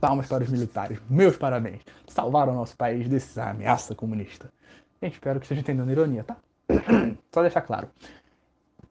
Palmas 0.00 0.26
para 0.26 0.44
os 0.44 0.50
militares, 0.50 0.98
meus 1.08 1.36
parabéns. 1.36 1.80
Salvaram 2.08 2.52
o 2.52 2.56
nosso 2.56 2.76
país 2.76 3.08
dessa 3.08 3.50
ameaça 3.50 3.94
comunista. 3.94 4.52
Gente, 5.02 5.14
espero 5.14 5.38
que 5.38 5.46
esteja 5.46 5.60
entendendo 5.60 5.88
a 5.88 5.92
ironia, 5.92 6.24
tá? 6.24 6.36
Só 7.32 7.42
deixar 7.42 7.62
claro. 7.62 7.88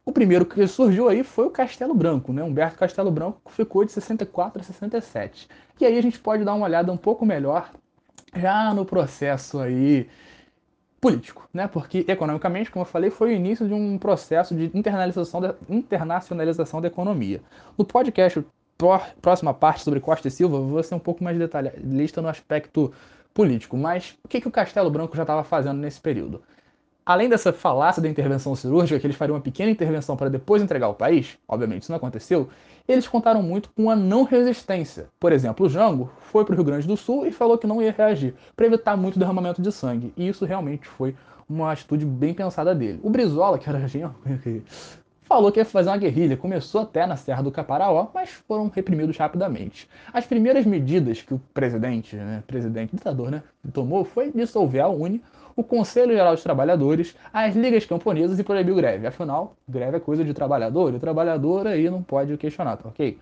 O 0.06 0.12
primeiro 0.12 0.46
que 0.46 0.68
surgiu 0.68 1.10
aí 1.10 1.24
foi 1.24 1.48
o 1.48 1.50
Castelo 1.50 1.94
Branco, 1.94 2.32
né? 2.32 2.44
Humberto 2.44 2.78
Castelo 2.78 3.12
Branco 3.12 3.42
ficou 3.52 3.84
de 3.84 3.92
64 3.92 4.62
a 4.62 4.64
67. 4.64 5.50
E 5.80 5.86
aí 5.86 5.98
a 5.98 6.02
gente 6.02 6.20
pode 6.20 6.44
dar 6.44 6.54
uma 6.54 6.66
olhada 6.66 6.92
um 6.92 6.98
pouco 6.98 7.26
melhor 7.26 7.72
já 8.36 8.74
no 8.74 8.86
processo 8.86 9.60
aí 9.60 10.08
político, 11.02 11.50
né? 11.54 11.68
Porque 11.68 12.06
economicamente, 12.08 12.70
como 12.70 12.82
eu 12.84 12.90
falei, 12.90 13.10
foi 13.10 13.30
o 13.30 13.32
início 13.32 13.68
de 13.68 13.74
um 13.74 13.98
processo 13.98 14.56
de 14.56 14.72
internalização 14.78 15.42
da, 15.42 15.56
internacionalização 15.70 16.82
da 16.82 16.88
economia. 16.88 17.42
No 17.78 17.84
podcast 17.84 18.46
próxima 19.22 19.54
parte 19.54 19.84
sobre 19.84 20.00
Costa 20.00 20.28
e 20.28 20.32
Silva, 20.32 20.60
vou 20.60 20.84
ser 20.84 20.96
um 20.96 21.00
pouco 21.00 21.24
mais 21.24 21.38
detalhista 21.38 22.22
no 22.22 22.28
aspecto 22.28 22.92
político. 23.34 23.78
Mas 23.78 24.18
o 24.24 24.28
que, 24.28 24.42
que 24.42 24.48
o 24.48 24.52
Castelo 24.52 24.90
Branco 24.90 25.16
já 25.16 25.24
estava 25.24 25.44
fazendo 25.44 25.80
nesse 25.80 26.00
período? 26.00 26.42
além 27.06 27.30
dessa 27.30 27.54
falácia 27.54 28.02
da 28.02 28.10
intervenção 28.10 28.56
cirúrgica, 28.56 29.00
que 29.00 29.06
eles 29.06 29.16
fariam 29.16 29.36
uma 29.36 29.42
pequena 29.42 29.70
intervenção 29.70 30.18
para 30.18 30.30
depois 30.30 30.62
entregar 30.64 30.90
o 30.90 30.96
país, 30.96 31.38
obviamente 31.48 31.84
isso 31.84 31.92
não 31.92 31.98
aconteceu, 31.98 32.50
eles 32.88 33.08
contaram 33.08 33.44
muito 33.44 33.70
com 33.76 33.90
a 33.90 33.96
não 33.96 34.24
resistência. 34.24 35.08
Por 35.20 35.32
exemplo, 35.32 35.68
o 35.68 35.70
Jango 35.70 36.12
foi 36.20 36.44
para 36.44 36.54
o 36.54 36.56
Rio 36.56 36.66
Grande 36.66 36.88
do 36.88 36.98
Sul 36.98 37.28
e 37.28 37.32
falou 37.32 37.58
que 37.58 37.68
não 37.68 37.82
ia 37.82 37.92
reagir, 37.92 38.34
para 38.56 38.66
evitar 38.66 38.98
muito 38.98 39.20
derramamento 39.20 39.62
de 39.62 39.72
sangue. 39.72 40.12
E 40.18 40.28
isso 40.28 40.46
realmente 40.46 40.88
foi 40.88 41.16
uma 41.48 41.72
atitude 41.72 42.06
bem 42.06 42.34
pensada 42.34 42.74
dele. 42.74 43.00
O 43.04 43.10
Brizola, 43.10 43.60
que 43.60 43.70
era 43.70 43.80
falou 45.26 45.52
que 45.52 45.60
ia 45.60 45.66
fazer 45.66 45.90
uma 45.90 45.98
guerrilha. 45.98 46.38
Começou 46.38 46.82
até 46.82 47.06
na 47.06 47.18
Serra 47.18 47.44
do 47.44 47.52
Caparaó, 47.52 48.08
mas 48.14 48.30
foram 48.30 48.70
reprimidos 48.70 49.18
rapidamente. 49.18 49.90
As 50.14 50.26
primeiras 50.26 50.66
medidas 50.66 51.22
que 51.22 51.34
o 51.34 51.42
presidente, 51.54 52.16
né, 52.16 52.44
presidente 52.48 52.96
ditador, 52.96 53.32
né, 53.32 53.44
tomou 53.74 54.06
foi 54.06 54.32
dissolver 54.32 54.84
a 54.84 54.88
Uni, 54.88 55.22
o 55.56 55.64
Conselho 55.64 56.14
Geral 56.14 56.34
dos 56.34 56.44
Trabalhadores, 56.44 57.16
as 57.34 57.56
ligas 57.56 57.86
camponesas 57.86 58.38
e 58.38 58.44
proibiu 58.44 58.76
greve. 58.76 59.08
Afinal, 59.08 59.56
greve 59.68 59.98
é 59.98 60.00
coisa 60.00 60.24
de 60.24 60.34
trabalhador, 60.34 60.94
e 60.94 60.98
o 60.98 61.00
trabalhador 61.00 61.68
aí 61.68 61.90
não 61.90 62.04
pode 62.04 62.36
questionar, 62.38 62.78
tá 62.78 62.90
ok? 62.90 63.18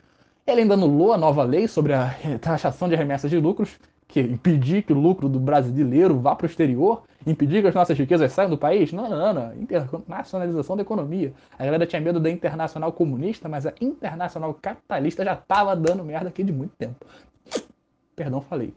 Ele 0.46 0.62
ainda 0.62 0.74
anulou 0.74 1.14
a 1.14 1.18
nova 1.18 1.44
lei 1.44 1.68
sobre 1.68 1.94
a 1.94 2.14
taxação 2.42 2.90
de 2.90 2.96
remessas 2.96 3.30
de 3.30 3.40
lucros, 3.40 3.78
que 4.14 4.22
impedir 4.22 4.84
que 4.84 4.94
o 4.94 4.96
lucro 4.96 5.28
do 5.28 5.40
brasileiro 5.40 6.20
vá 6.20 6.36
para 6.36 6.46
o 6.46 6.48
exterior, 6.48 7.02
impedir 7.26 7.64
que 7.64 7.68
as 7.68 7.74
nossas 7.74 7.98
riquezas 7.98 8.32
saiam 8.32 8.52
do 8.52 8.58
país. 8.60 8.94
Não, 8.94 9.10
não, 9.10 9.34
não. 9.34 9.56
Internacionalização 9.56 10.76
da 10.76 10.84
economia. 10.84 11.34
A 11.58 11.66
galera 11.66 11.88
tinha 11.88 12.00
medo 12.00 12.20
da 12.20 12.30
internacional 12.30 12.92
comunista, 12.92 13.50
mas 13.50 13.66
a 13.66 13.74
internacional 13.82 14.54
capitalista 14.54 15.26
já 15.26 15.34
estava 15.34 15.76
dando 15.76 16.04
merda 16.04 16.30
aqui 16.30 16.44
de 16.44 16.54
muito 16.54 16.76
tempo. 16.78 17.04
Perdão, 18.16 18.40
falei. 18.42 18.72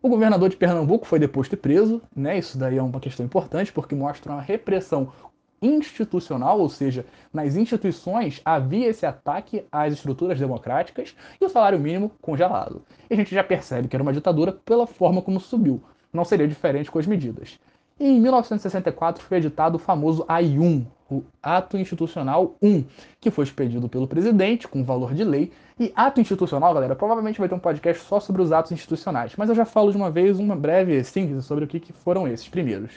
O 0.00 0.08
governador 0.08 0.48
de 0.48 0.56
Pernambuco 0.56 1.06
foi 1.06 1.18
deposto 1.18 1.52
e 1.52 1.58
preso, 1.58 2.00
né? 2.16 2.38
Isso 2.38 2.56
daí 2.56 2.78
é 2.78 2.82
uma 2.82 2.98
questão 2.98 3.26
importante 3.26 3.70
porque 3.70 3.94
mostra 3.94 4.32
uma 4.32 4.40
repressão 4.40 5.12
institucional, 5.60 6.58
ou 6.58 6.68
seja, 6.68 7.04
nas 7.32 7.56
instituições 7.56 8.40
havia 8.44 8.88
esse 8.88 9.04
ataque 9.04 9.64
às 9.70 9.92
estruturas 9.92 10.38
democráticas 10.38 11.14
e 11.40 11.44
o 11.44 11.48
salário 11.48 11.78
mínimo 11.78 12.10
congelado. 12.20 12.82
E 13.08 13.14
a 13.14 13.16
gente 13.16 13.34
já 13.34 13.44
percebe 13.44 13.88
que 13.88 13.96
era 13.96 14.02
uma 14.02 14.12
ditadura 14.12 14.52
pela 14.52 14.86
forma 14.86 15.22
como 15.22 15.40
subiu. 15.40 15.82
Não 16.12 16.24
seria 16.24 16.48
diferente 16.48 16.90
com 16.90 16.98
as 16.98 17.06
medidas. 17.06 17.58
E 18.00 18.06
em 18.06 18.20
1964 18.20 19.22
foi 19.22 19.38
editado 19.38 19.76
o 19.76 19.80
famoso 19.80 20.24
AI-1, 20.28 20.86
o 21.10 21.24
Ato 21.42 21.76
Institucional 21.76 22.54
1, 22.62 22.84
que 23.20 23.30
foi 23.30 23.44
expedido 23.44 23.88
pelo 23.88 24.06
presidente 24.06 24.68
com 24.68 24.84
valor 24.84 25.14
de 25.14 25.24
lei. 25.24 25.50
E 25.80 25.92
ato 25.94 26.20
institucional, 26.20 26.74
galera, 26.74 26.94
provavelmente 26.94 27.38
vai 27.38 27.48
ter 27.48 27.54
um 27.54 27.60
podcast 27.60 28.04
só 28.04 28.20
sobre 28.20 28.42
os 28.42 28.52
atos 28.52 28.72
institucionais, 28.72 29.34
mas 29.36 29.48
eu 29.48 29.54
já 29.54 29.64
falo 29.64 29.90
de 29.90 29.96
uma 29.96 30.10
vez 30.10 30.38
uma 30.38 30.56
breve 30.56 31.02
síntese 31.04 31.42
sobre 31.42 31.64
o 31.64 31.68
que, 31.68 31.92
foram 31.92 32.28
esses 32.28 32.48
primeiros. 32.48 32.92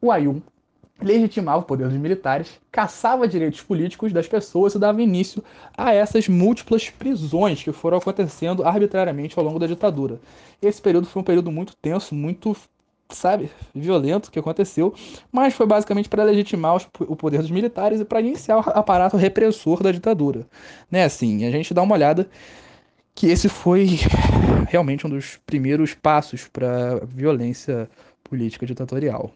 O 0.00 0.10
AI-1 0.12 0.40
legitimava 1.00 1.58
o 1.58 1.62
poder 1.62 1.88
dos 1.88 1.98
militares, 1.98 2.58
caçava 2.72 3.28
direitos 3.28 3.60
políticos 3.62 4.12
das 4.12 4.26
pessoas 4.26 4.74
e 4.74 4.78
dava 4.78 5.02
início 5.02 5.42
a 5.76 5.92
essas 5.92 6.28
múltiplas 6.28 6.88
prisões 6.88 7.62
que 7.62 7.72
foram 7.72 7.98
acontecendo 7.98 8.64
arbitrariamente 8.64 9.38
ao 9.38 9.44
longo 9.44 9.58
da 9.58 9.66
ditadura. 9.66 10.18
Esse 10.60 10.80
período 10.80 11.06
foi 11.06 11.20
um 11.20 11.24
período 11.24 11.50
muito 11.50 11.76
tenso, 11.76 12.14
muito 12.14 12.56
sabe, 13.10 13.50
violento 13.74 14.30
que 14.30 14.38
aconteceu, 14.38 14.92
mas 15.30 15.54
foi 15.54 15.66
basicamente 15.66 16.08
para 16.08 16.24
legitimar 16.24 16.74
os, 16.74 16.88
o 17.00 17.14
poder 17.14 17.40
dos 17.40 17.50
militares 17.50 18.00
e 18.00 18.04
para 18.04 18.20
iniciar 18.20 18.58
o 18.58 18.70
aparato 18.70 19.16
repressor 19.16 19.82
da 19.82 19.92
ditadura. 19.92 20.46
Né, 20.90 21.04
assim, 21.04 21.44
a 21.44 21.50
gente 21.50 21.72
dá 21.72 21.82
uma 21.82 21.94
olhada 21.94 22.28
que 23.14 23.28
esse 23.28 23.48
foi 23.48 23.86
realmente 24.68 25.06
um 25.06 25.10
dos 25.10 25.38
primeiros 25.46 25.94
passos 25.94 26.48
para 26.48 27.00
violência 27.06 27.88
política 28.24 28.66
ditatorial. 28.66 29.32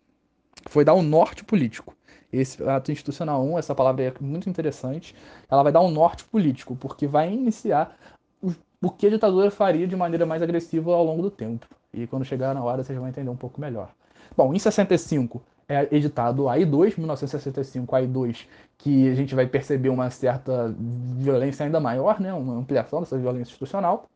Foi 0.69 0.85
dar 0.85 0.95
um 0.95 1.03
norte 1.03 1.45
político. 1.45 1.95
Esse 2.33 2.63
ato 2.63 2.93
institucional 2.93 3.45
1, 3.45 3.59
essa 3.59 3.75
palavra 3.75 4.05
é 4.05 4.13
muito 4.21 4.49
interessante, 4.49 5.15
ela 5.51 5.63
vai 5.63 5.73
dar 5.73 5.81
um 5.81 5.91
norte 5.91 6.25
político, 6.25 6.77
porque 6.77 7.07
vai 7.07 7.33
iniciar 7.33 7.97
o, 8.41 8.53
o 8.81 8.91
que 8.91 9.07
a 9.07 9.11
ditadura 9.11 9.51
faria 9.51 9.87
de 9.87 9.97
maneira 9.97 10.25
mais 10.25 10.41
agressiva 10.41 10.93
ao 10.93 11.05
longo 11.05 11.23
do 11.23 11.31
tempo. 11.31 11.67
E 11.93 12.07
quando 12.07 12.25
chegar 12.25 12.55
na 12.55 12.63
hora 12.63 12.85
vocês 12.85 12.97
vão 12.97 13.09
entender 13.09 13.31
um 13.31 13.37
pouco 13.37 13.61
melhor. 13.61 13.91
Bom, 14.37 14.55
em 14.55 14.59
65 14.59 15.43
é 15.69 15.89
editado 15.95 16.45
o 16.45 16.47
AI2, 16.47 16.97
1965 16.99 17.95
AI2, 17.95 18.47
que 18.79 19.09
a 19.09 19.15
gente 19.15 19.35
vai 19.35 19.47
perceber 19.47 19.89
uma 19.89 20.11
certa 20.11 20.75
violência 21.17 21.65
ainda 21.65 21.81
maior, 21.81 22.21
né, 22.21 22.33
uma 22.33 22.55
ampliação 22.55 23.01
dessa 23.01 23.19
violência 23.19 23.51
institucional. 23.51 24.07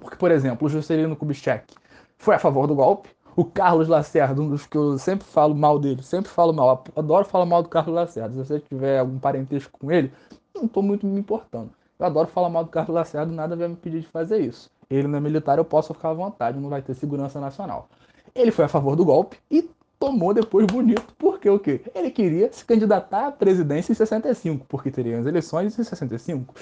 Porque, 0.00 0.16
por 0.16 0.30
exemplo, 0.30 0.66
o 0.66 0.70
Juscelino 0.70 1.16
Kubitschek 1.16 1.74
foi 2.18 2.34
a 2.34 2.38
favor 2.38 2.66
do 2.66 2.74
golpe. 2.74 3.08
O 3.38 3.44
Carlos 3.44 3.86
Lacerda, 3.86 4.42
um 4.42 4.48
dos 4.48 4.66
que 4.66 4.76
eu 4.76 4.98
sempre 4.98 5.24
falo 5.24 5.54
mal 5.54 5.78
dele, 5.78 6.02
sempre 6.02 6.28
falo 6.28 6.52
mal, 6.52 6.82
adoro 6.96 7.24
falar 7.24 7.46
mal 7.46 7.62
do 7.62 7.68
Carlos 7.68 7.94
Lacerda. 7.94 8.30
Se 8.30 8.36
você 8.36 8.58
tiver 8.58 8.98
algum 8.98 9.16
parentesco 9.16 9.78
com 9.78 9.92
ele, 9.92 10.12
não 10.52 10.64
estou 10.64 10.82
muito 10.82 11.06
me 11.06 11.20
importando. 11.20 11.70
Eu 12.00 12.06
adoro 12.06 12.26
falar 12.26 12.48
mal 12.48 12.64
do 12.64 12.70
Carlos 12.70 12.92
Lacerda, 12.92 13.32
nada 13.32 13.54
vai 13.54 13.68
me 13.68 13.76
pedir 13.76 14.00
de 14.00 14.08
fazer 14.08 14.40
isso. 14.40 14.68
Ele 14.90 15.06
não 15.06 15.18
é 15.18 15.20
militar, 15.20 15.56
eu 15.56 15.64
posso 15.64 15.94
ficar 15.94 16.10
à 16.10 16.14
vontade, 16.14 16.58
não 16.58 16.68
vai 16.68 16.82
ter 16.82 16.94
segurança 16.94 17.40
nacional. 17.40 17.88
Ele 18.34 18.50
foi 18.50 18.64
a 18.64 18.68
favor 18.68 18.96
do 18.96 19.04
golpe 19.04 19.38
e 19.48 19.70
tomou 20.00 20.34
depois 20.34 20.66
bonito, 20.66 21.14
porque 21.16 21.48
o 21.48 21.60
quê? 21.60 21.80
Ele 21.94 22.10
queria 22.10 22.52
se 22.52 22.64
candidatar 22.64 23.28
à 23.28 23.30
presidência 23.30 23.92
em 23.92 23.94
65, 23.94 24.66
porque 24.68 24.90
teriam 24.90 25.20
as 25.20 25.26
eleições 25.26 25.78
em 25.78 25.84
65. 25.84 26.52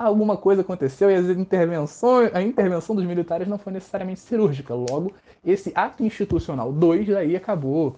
Alguma 0.00 0.36
coisa 0.36 0.60
aconteceu 0.60 1.10
e 1.10 1.14
as 1.16 1.26
intervenções, 1.26 2.32
a 2.32 2.40
intervenção 2.40 2.94
dos 2.94 3.04
militares 3.04 3.48
não 3.48 3.58
foi 3.58 3.72
necessariamente 3.72 4.20
cirúrgica. 4.20 4.72
Logo, 4.72 5.12
esse 5.44 5.72
ato 5.74 6.04
institucional 6.04 6.72
2 6.72 7.08
daí 7.08 7.34
acabou 7.34 7.96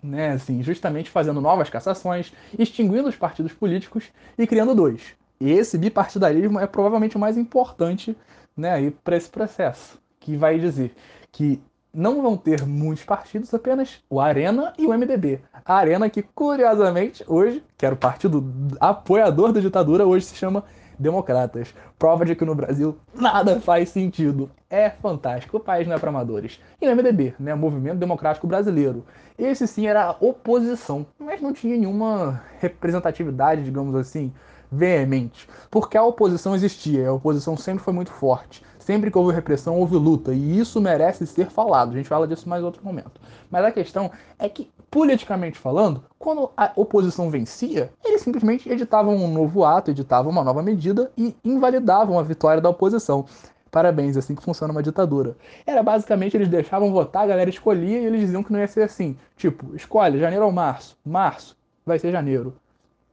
né, 0.00 0.30
assim, 0.30 0.62
justamente 0.62 1.10
fazendo 1.10 1.40
novas 1.40 1.68
cassações, 1.68 2.32
extinguindo 2.56 3.08
os 3.08 3.16
partidos 3.16 3.52
políticos 3.52 4.12
e 4.38 4.46
criando 4.46 4.76
dois. 4.76 5.16
E 5.40 5.50
esse 5.50 5.76
bipartidarismo 5.76 6.60
é 6.60 6.68
provavelmente 6.68 7.16
o 7.16 7.20
mais 7.20 7.36
importante 7.36 8.16
né, 8.56 8.92
para 9.02 9.16
esse 9.16 9.28
processo, 9.28 9.98
que 10.20 10.36
vai 10.36 10.60
dizer 10.60 10.94
que 11.32 11.60
não 11.92 12.22
vão 12.22 12.36
ter 12.36 12.64
muitos 12.64 13.04
partidos, 13.04 13.52
apenas 13.52 14.00
o 14.08 14.20
Arena 14.20 14.72
e 14.78 14.86
o 14.86 14.96
MDB. 14.96 15.40
A 15.64 15.74
Arena 15.74 16.08
que, 16.08 16.22
curiosamente, 16.22 17.24
hoje, 17.26 17.60
que 17.76 17.84
era 17.84 17.94
o 17.94 17.98
partido 17.98 18.52
apoiador 18.78 19.52
da 19.52 19.60
ditadura, 19.60 20.06
hoje 20.06 20.26
se 20.26 20.36
chama 20.36 20.64
Democratas. 20.98 21.74
Prova 21.98 22.24
de 22.24 22.34
que 22.34 22.44
no 22.44 22.54
Brasil 22.54 22.96
nada 23.14 23.60
faz 23.60 23.90
sentido. 23.90 24.50
É 24.68 24.90
fantástico. 24.90 25.56
O 25.56 25.60
país 25.60 25.86
não 25.86 25.94
é 25.94 25.98
para 25.98 26.10
amadores. 26.10 26.60
E 26.80 26.88
o 26.88 26.96
MDB, 26.96 27.34
né, 27.38 27.54
Movimento 27.54 27.98
Democrático 27.98 28.46
Brasileiro. 28.46 29.04
Esse 29.38 29.66
sim 29.66 29.86
era 29.86 30.04
a 30.04 30.16
oposição, 30.20 31.06
mas 31.18 31.40
não 31.40 31.52
tinha 31.52 31.76
nenhuma 31.76 32.42
representatividade, 32.60 33.64
digamos 33.64 33.94
assim, 33.96 34.32
veemente, 34.70 35.48
porque 35.70 35.96
a 35.96 36.02
oposição 36.02 36.54
existia, 36.54 37.08
a 37.08 37.12
oposição 37.12 37.56
sempre 37.56 37.84
foi 37.84 37.92
muito 37.92 38.12
forte. 38.12 38.62
Sempre 38.84 39.10
que 39.10 39.16
houve 39.16 39.32
repressão, 39.32 39.78
houve 39.78 39.96
luta, 39.96 40.34
e 40.34 40.58
isso 40.58 40.78
merece 40.78 41.26
ser 41.26 41.48
falado. 41.48 41.92
A 41.92 41.96
gente 41.96 42.06
fala 42.06 42.28
disso 42.28 42.46
mais 42.46 42.62
outro 42.62 42.84
momento. 42.84 43.18
Mas 43.50 43.64
a 43.64 43.72
questão 43.72 44.10
é 44.38 44.46
que, 44.46 44.70
politicamente 44.90 45.58
falando, 45.58 46.04
quando 46.18 46.50
a 46.54 46.70
oposição 46.76 47.30
vencia, 47.30 47.90
eles 48.04 48.20
simplesmente 48.20 48.68
editavam 48.68 49.16
um 49.16 49.32
novo 49.32 49.64
ato, 49.64 49.90
editavam 49.90 50.30
uma 50.30 50.44
nova 50.44 50.62
medida 50.62 51.10
e 51.16 51.34
invalidavam 51.42 52.18
a 52.18 52.22
vitória 52.22 52.60
da 52.60 52.68
oposição. 52.68 53.24
Parabéns, 53.70 54.16
é 54.16 54.18
assim 54.18 54.34
que 54.34 54.42
funciona 54.42 54.70
uma 54.70 54.82
ditadura. 54.82 55.34
Era 55.66 55.82
basicamente 55.82 56.36
eles 56.36 56.48
deixavam 56.48 56.92
votar, 56.92 57.22
a 57.22 57.28
galera 57.28 57.48
escolhia 57.48 58.00
e 58.00 58.04
eles 58.04 58.20
diziam 58.20 58.42
que 58.42 58.52
não 58.52 58.60
ia 58.60 58.68
ser 58.68 58.82
assim. 58.82 59.16
Tipo, 59.34 59.74
escolhe 59.74 60.20
janeiro 60.20 60.44
ou 60.44 60.52
março. 60.52 60.94
Março 61.02 61.56
vai 61.86 61.98
ser 61.98 62.12
janeiro 62.12 62.54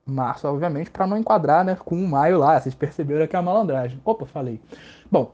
março, 0.06 0.48
obviamente, 0.48 0.92
para 0.92 1.08
não 1.08 1.16
enquadrar 1.16 1.64
né, 1.64 1.76
com 1.76 1.96
o 1.96 2.08
maio 2.08 2.38
lá. 2.38 2.60
Vocês 2.60 2.76
perceberam 2.76 3.26
que 3.26 3.36
é 3.36 3.40
a 3.40 3.42
malandragem. 3.42 4.02
Opa, 4.04 4.26
falei. 4.26 4.60
Bom, 5.10 5.32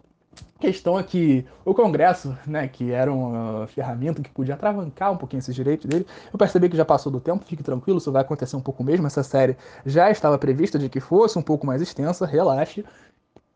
questão 0.60 0.98
é 0.98 1.04
que 1.04 1.46
o 1.64 1.74
Congresso, 1.74 2.38
né, 2.46 2.68
que 2.68 2.92
era 2.92 3.12
uma 3.12 3.68
ferramenta 3.68 4.22
que 4.22 4.30
podia 4.30 4.56
atravancar 4.56 5.12
um 5.12 5.18
pouquinho 5.18 5.40
esses 5.40 5.54
direitos 5.54 5.86
dele, 5.86 6.06
eu 6.32 6.38
percebi 6.38 6.70
que 6.70 6.78
já 6.78 6.86
passou 6.86 7.12
do 7.12 7.20
tempo, 7.20 7.46
fique 7.46 7.64
tranquilo, 7.64 8.00
isso 8.00 8.12
vai 8.12 8.22
acontecer 8.22 8.56
um 8.56 8.62
pouco 8.62 8.84
mesmo. 8.84 9.08
Essa 9.08 9.24
série 9.24 9.56
já 9.86 10.10
estava 10.10 10.38
prevista 10.38 10.80
de 10.80 10.90
que 10.90 11.00
fosse 11.00 11.38
um 11.38 11.42
pouco 11.42 11.66
mais 11.66 11.82
extensa, 11.82 12.26
relaxe. 12.26 12.84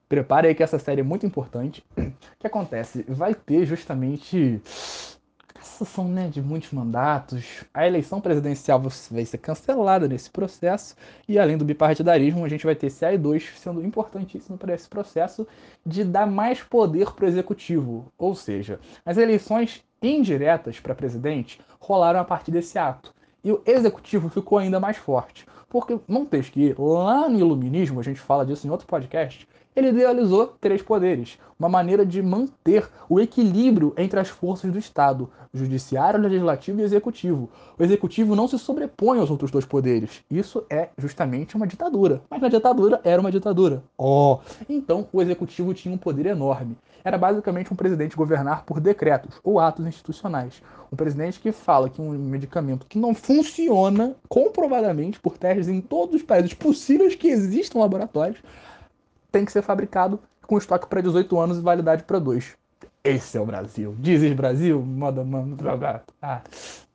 Prepare 0.08 0.48
aí 0.48 0.56
que 0.56 0.64
essa 0.64 0.78
série 0.78 1.02
é 1.02 1.04
muito 1.04 1.26
importante. 1.26 1.84
O 1.98 2.12
que 2.40 2.48
acontece? 2.48 3.06
Vai 3.08 3.34
ter 3.34 3.66
justamente 3.66 4.62
são 5.62 6.08
né, 6.08 6.28
de 6.28 6.42
muitos 6.42 6.72
mandatos, 6.72 7.64
a 7.74 7.86
eleição 7.86 8.20
presidencial 8.20 8.82
vai 9.12 9.26
ser 9.26 9.38
cancelada 9.38 10.08
nesse 10.08 10.30
processo, 10.30 10.96
e 11.28 11.38
além 11.40 11.58
do 11.58 11.66
bipartidarismo, 11.66 12.44
a 12.44 12.50
gente 12.50 12.66
vai 12.66 12.76
ter 12.76 12.88
esse 12.88 13.06
AI2 13.06 13.58
sendo 13.58 13.86
importantíssimo 13.86 14.58
para 14.58 14.74
esse 14.74 14.88
processo 14.88 15.48
de 15.86 16.04
dar 16.04 16.28
mais 16.28 16.62
poder 16.62 17.12
para 17.12 17.26
o 17.26 17.28
executivo. 17.28 18.12
Ou 18.18 18.36
seja, 18.36 18.80
as 19.06 19.18
eleições 19.18 19.84
indiretas 20.02 20.80
para 20.80 20.96
presidente 20.96 21.60
rolaram 21.80 22.20
a 22.20 22.26
partir 22.26 22.52
desse 22.52 22.78
ato. 22.78 23.14
E 23.44 23.52
o 23.52 23.62
executivo 23.66 24.30
ficou 24.30 24.58
ainda 24.58 24.80
mais 24.80 24.98
forte. 24.98 25.46
Porque 25.72 25.98
Montesquieu, 26.06 26.76
lá 26.78 27.30
no 27.30 27.40
Iluminismo, 27.40 28.02
a 28.02 28.04
gente 28.04 28.20
fala 28.20 28.46
disso 28.46 28.68
em 28.68 28.70
outro 28.70 28.86
podcast, 28.86 29.48
ele 29.74 29.88
idealizou 29.88 30.54
três 30.60 30.82
poderes, 30.82 31.40
uma 31.58 31.70
maneira 31.70 32.06
de 32.06 32.22
manter 32.22 32.90
o 33.08 33.22
equilíbrio 33.22 33.94
entre 33.98 34.20
as 34.20 34.28
forças 34.28 34.70
do 34.70 34.78
Estado, 34.78 35.30
judiciário, 35.54 36.20
legislativo 36.20 36.82
e 36.82 36.84
executivo. 36.84 37.50
O 37.80 37.84
executivo 37.84 38.36
não 38.36 38.50
se 38.50 38.60
sobrepõe 38.60 39.20
aos 39.20 39.32
outros 39.32 39.50
dois 39.50 39.64
poderes. 39.64 40.22
Isso 40.30 40.66
é 40.70 40.90
justamente 40.98 41.56
uma 41.56 41.66
ditadura. 41.66 42.22
Mas 42.30 42.42
na 42.42 42.50
ditadura 42.50 43.00
era 43.02 43.22
uma 43.22 43.32
ditadura. 43.32 43.82
Oh! 43.98 44.40
Então 44.68 45.08
o 45.14 45.22
executivo 45.22 45.74
tinha 45.74 45.96
um 45.96 45.98
poder 45.98 46.26
enorme. 46.26 46.76
Era 47.04 47.18
basicamente 47.18 47.72
um 47.74 47.76
presidente 47.76 48.16
governar 48.16 48.64
por 48.64 48.80
decretos 48.80 49.40
ou 49.44 49.60
atos 49.60 49.86
institucionais. 49.86 50.62
Um 50.92 50.96
presidente 50.96 51.40
que 51.40 51.52
fala 51.52 51.90
que 51.90 52.02
um 52.02 52.12
medicamento 52.12 52.86
que 52.86 53.00
não 53.00 53.14
funciona 53.14 54.16
comprovadamente 54.28 55.20
por 55.20 55.38
testes 55.38 55.68
em 55.68 55.82
todos 55.82 56.16
os 56.16 56.24
países 56.24 56.54
possíveis 56.54 57.16
que 57.16 57.28
existam 57.28 57.80
laboratórios 57.80 58.42
tem 59.32 59.46
que 59.46 59.52
ser 59.52 59.62
fabricado 59.62 60.20
com 60.46 60.58
estoque 60.58 60.88
para 60.88 61.02
18 61.02 61.40
anos 61.40 61.58
e 61.58 61.62
validade 61.62 62.04
para 62.04 62.20
2. 62.20 62.58
Esse 63.04 63.38
é 63.38 63.42
o 63.42 63.46
Brasil. 63.46 63.96
Dizes 63.98 64.34
Brasil, 64.34 64.82
moda 64.82 65.24
mano. 65.24 65.58
Ah, 66.22 66.42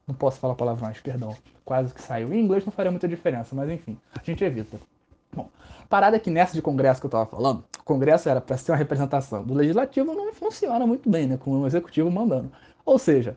não 0.06 0.14
posso 0.14 0.38
falar 0.38 0.54
palavrões, 0.54 1.00
perdão. 1.00 1.34
Quase 1.64 1.92
que 1.92 2.00
saiu. 2.00 2.32
Em 2.32 2.44
inglês 2.44 2.64
não 2.64 2.72
faria 2.72 2.92
muita 2.92 3.08
diferença, 3.08 3.54
mas 3.54 3.68
enfim, 3.70 3.98
a 4.14 4.22
gente 4.22 4.44
evita. 4.44 4.78
Bom, 5.36 5.50
parada 5.88 6.16
é 6.16 6.18
que 6.18 6.30
nessa 6.30 6.54
de 6.54 6.62
congresso 6.62 6.98
que 7.00 7.06
eu 7.06 7.10
tava 7.10 7.26
falando, 7.26 7.62
o 7.78 7.84
congresso 7.84 8.28
era 8.28 8.40
para 8.40 8.56
ser 8.56 8.72
uma 8.72 8.78
representação 8.78 9.44
do 9.44 9.52
legislativo, 9.52 10.14
não 10.14 10.32
funciona 10.32 10.86
muito 10.86 11.08
bem, 11.10 11.26
né? 11.26 11.36
Com 11.36 11.60
o 11.60 11.66
executivo 11.66 12.10
mandando. 12.10 12.50
Ou 12.84 12.98
seja, 12.98 13.36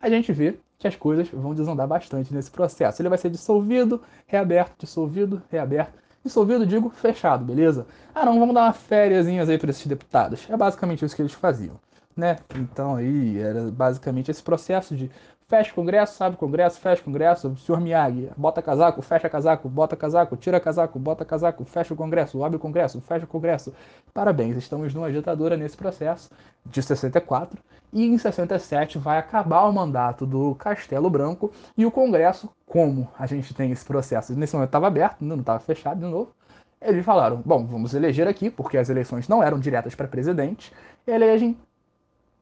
a 0.00 0.08
gente 0.08 0.32
vê 0.32 0.56
que 0.78 0.86
as 0.86 0.96
coisas 0.96 1.28
vão 1.30 1.54
desandar 1.54 1.88
bastante 1.88 2.32
nesse 2.32 2.50
processo. 2.50 3.00
Ele 3.00 3.08
vai 3.08 3.18
ser 3.18 3.30
dissolvido, 3.30 4.02
reaberto, 4.26 4.74
dissolvido, 4.78 5.42
reaberto. 5.50 5.92
Dissolvido, 6.22 6.66
digo, 6.66 6.90
fechado, 6.90 7.44
beleza? 7.44 7.86
Ah, 8.14 8.24
não, 8.24 8.38
vamos 8.38 8.54
dar 8.54 8.64
uma 8.64 8.72
férias 8.72 9.26
aí 9.26 9.58
para 9.58 9.70
esses 9.70 9.86
deputados. 9.86 10.46
É 10.48 10.56
basicamente 10.56 11.04
isso 11.04 11.14
que 11.14 11.20
eles 11.20 11.34
faziam, 11.34 11.78
né? 12.16 12.38
Então 12.54 12.96
aí 12.96 13.38
era 13.38 13.70
basicamente 13.70 14.30
esse 14.30 14.42
processo 14.42 14.96
de 14.96 15.10
fecha 15.48 15.72
o 15.72 15.74
Congresso, 15.74 16.14
sabe 16.16 16.36
o 16.36 16.38
Congresso, 16.38 16.80
fecha 16.80 17.02
o 17.02 17.04
Congresso, 17.04 17.56
senhor 17.58 17.80
Miyagi, 17.80 18.30
bota 18.36 18.62
casaco, 18.62 19.02
fecha 19.02 19.28
casaco, 19.28 19.68
bota 19.68 19.96
casaco, 19.96 20.36
tira 20.36 20.58
casaco, 20.58 20.98
bota 20.98 21.24
casaco, 21.24 21.64
fecha 21.64 21.92
o 21.92 21.96
Congresso, 21.96 22.42
abre 22.42 22.56
o 22.56 22.60
Congresso, 22.60 23.00
fecha 23.02 23.24
o 23.24 23.28
Congresso. 23.28 23.72
Parabéns, 24.12 24.56
estamos 24.56 24.94
numa 24.94 25.12
ditadura 25.12 25.56
nesse 25.56 25.76
processo 25.76 26.30
de 26.64 26.82
64 26.82 27.58
e 27.92 28.06
em 28.06 28.18
67 28.18 28.98
vai 28.98 29.18
acabar 29.18 29.64
o 29.68 29.72
mandato 29.72 30.26
do 30.26 30.54
Castelo 30.54 31.10
Branco 31.10 31.52
e 31.76 31.84
o 31.84 31.90
Congresso, 31.90 32.48
como 32.66 33.08
a 33.18 33.26
gente 33.26 33.54
tem 33.54 33.70
esse 33.70 33.84
processo, 33.84 34.34
nesse 34.34 34.54
momento 34.54 34.68
estava 34.68 34.86
aberto, 34.86 35.22
não 35.22 35.36
estava 35.36 35.60
fechado 35.60 36.00
de 36.00 36.06
novo, 36.06 36.32
eles 36.80 37.04
falaram, 37.04 37.40
bom, 37.44 37.64
vamos 37.64 37.94
eleger 37.94 38.28
aqui, 38.28 38.50
porque 38.50 38.76
as 38.76 38.90
eleições 38.90 39.26
não 39.26 39.42
eram 39.42 39.58
diretas 39.58 39.94
para 39.94 40.06
presidente, 40.06 40.72
elegem 41.06 41.56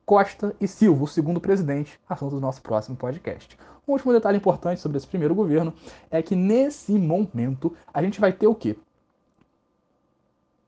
Costa 0.04 0.54
e 0.60 0.66
Silva, 0.66 1.04
o 1.04 1.08
segundo 1.08 1.40
presidente, 1.40 1.98
assunto 2.08 2.34
do 2.34 2.40
nosso 2.40 2.60
próximo 2.62 2.96
podcast. 2.96 3.56
Um 3.86 3.92
último 3.92 4.12
detalhe 4.12 4.36
importante 4.36 4.80
sobre 4.80 4.98
esse 4.98 5.06
primeiro 5.06 5.34
governo 5.34 5.72
é 6.10 6.22
que 6.22 6.36
nesse 6.36 6.92
momento 6.92 7.74
a 7.92 8.02
gente 8.02 8.20
vai 8.20 8.32
ter 8.32 8.46
o 8.46 8.54
quê? 8.54 8.76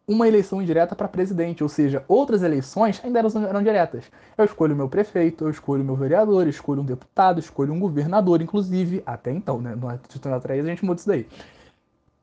uma 0.07 0.29
eleição 0.29 0.61
indireta 0.61 0.95
para 0.95 1.09
presidente, 1.09 1.62
ou 1.62 1.69
seja, 1.69 2.05
outras 2.07 2.43
eleições 2.43 3.00
ainda 3.03 3.19
eram, 3.19 3.47
eram 3.49 3.62
diretas. 3.62 4.05
Eu 4.37 4.45
escolho 4.45 4.76
meu 4.76 4.88
prefeito, 4.88 5.45
eu 5.45 5.50
escolho 5.50 5.85
meu 5.85 5.97
vereador, 5.97 6.43
eu 6.43 6.50
escolho 6.50 6.83
um 6.83 6.85
deputado, 6.85 7.41
escolho 7.41 7.73
um 7.73 7.81
governador, 7.81 8.43
inclusive, 8.43 9.03
até 9.07 9.31
então, 9.31 9.61
né? 9.61 9.75
No 9.75 9.89
Atitude 9.89 10.28
atrás 10.28 10.65
a 10.65 10.69
gente 10.69 10.85
muda 10.85 11.00
isso 11.00 11.08
daí. 11.08 11.26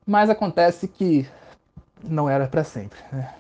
Mas 0.06 0.30
acontece 0.30 0.88
que 0.88 1.28
não 2.04 2.30
era 2.30 2.48
para 2.48 2.64
sempre. 2.64 3.00
Né? 3.12 3.34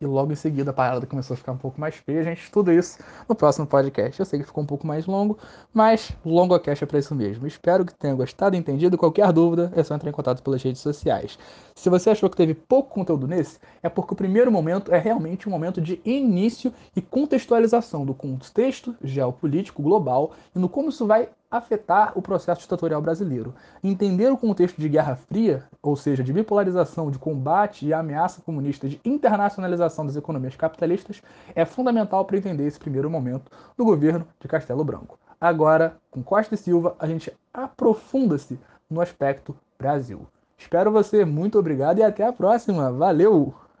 E 0.00 0.06
logo 0.06 0.32
em 0.32 0.36
seguida 0.36 0.70
a 0.70 0.74
parada 0.74 1.06
começou 1.06 1.34
a 1.34 1.36
ficar 1.36 1.52
um 1.52 1.56
pouco 1.56 1.80
mais 1.80 1.94
feia. 1.94 2.20
A 2.20 2.24
gente 2.24 2.42
estuda 2.42 2.72
isso 2.74 2.98
no 3.28 3.34
próximo 3.34 3.66
podcast. 3.66 4.18
Eu 4.18 4.26
sei 4.26 4.40
que 4.40 4.46
ficou 4.46 4.62
um 4.62 4.66
pouco 4.66 4.86
mais 4.86 5.06
longo, 5.06 5.38
mas 5.72 6.12
longo 6.24 6.58
cast 6.58 6.84
é 6.84 6.86
para 6.86 6.98
isso 6.98 7.14
mesmo. 7.14 7.46
Espero 7.46 7.84
que 7.84 7.94
tenha 7.94 8.14
gostado 8.14 8.56
e 8.56 8.58
entendido. 8.58 8.98
Qualquer 8.98 9.32
dúvida 9.32 9.72
é 9.74 9.82
só 9.82 9.94
entrar 9.94 10.10
em 10.10 10.12
contato 10.12 10.42
pelas 10.42 10.62
redes 10.62 10.80
sociais. 10.80 11.38
Se 11.74 11.88
você 11.88 12.10
achou 12.10 12.28
que 12.28 12.36
teve 12.36 12.54
pouco 12.54 12.94
conteúdo 12.94 13.26
nesse, 13.26 13.58
é 13.82 13.88
porque 13.88 14.12
o 14.12 14.16
primeiro 14.16 14.50
momento 14.50 14.92
é 14.92 14.98
realmente 14.98 15.48
um 15.48 15.52
momento 15.52 15.80
de 15.80 16.00
início 16.04 16.72
e 16.94 17.00
contextualização 17.00 18.04
do 18.04 18.14
contexto 18.14 18.94
geopolítico 19.02 19.82
global 19.82 20.32
e 20.54 20.58
no 20.58 20.68
como 20.68 20.88
isso 20.88 21.06
vai 21.06 21.28
afetar 21.50 22.12
o 22.14 22.22
processo 22.22 22.62
ditatorial 22.62 23.00
brasileiro. 23.00 23.54
Entender 23.82 24.30
o 24.30 24.36
contexto 24.36 24.80
de 24.80 24.88
Guerra 24.88 25.16
Fria, 25.16 25.64
ou 25.82 25.96
seja, 25.96 26.22
de 26.22 26.32
bipolarização, 26.32 27.10
de 27.10 27.18
combate 27.18 27.86
e 27.86 27.94
ameaça 27.94 28.42
comunista, 28.42 28.88
de 28.88 29.00
internacionalização 29.04 30.06
das 30.06 30.16
economias 30.16 30.56
capitalistas, 30.56 31.22
é 31.54 31.64
fundamental 31.64 32.24
para 32.24 32.38
entender 32.38 32.66
esse 32.66 32.78
primeiro 32.78 33.10
momento 33.10 33.50
do 33.76 33.84
governo 33.84 34.26
de 34.40 34.48
Castelo 34.48 34.84
Branco. 34.84 35.18
Agora, 35.40 35.96
com 36.10 36.22
Costa 36.22 36.54
e 36.54 36.58
Silva, 36.58 36.96
a 36.98 37.06
gente 37.06 37.32
aprofunda-se 37.52 38.58
no 38.88 39.00
aspecto 39.00 39.54
Brasil. 39.78 40.26
Espero 40.56 40.90
você, 40.90 41.24
muito 41.24 41.58
obrigado 41.58 41.98
e 41.98 42.02
até 42.02 42.26
a 42.26 42.32
próxima. 42.32 42.90
Valeu! 42.90 43.54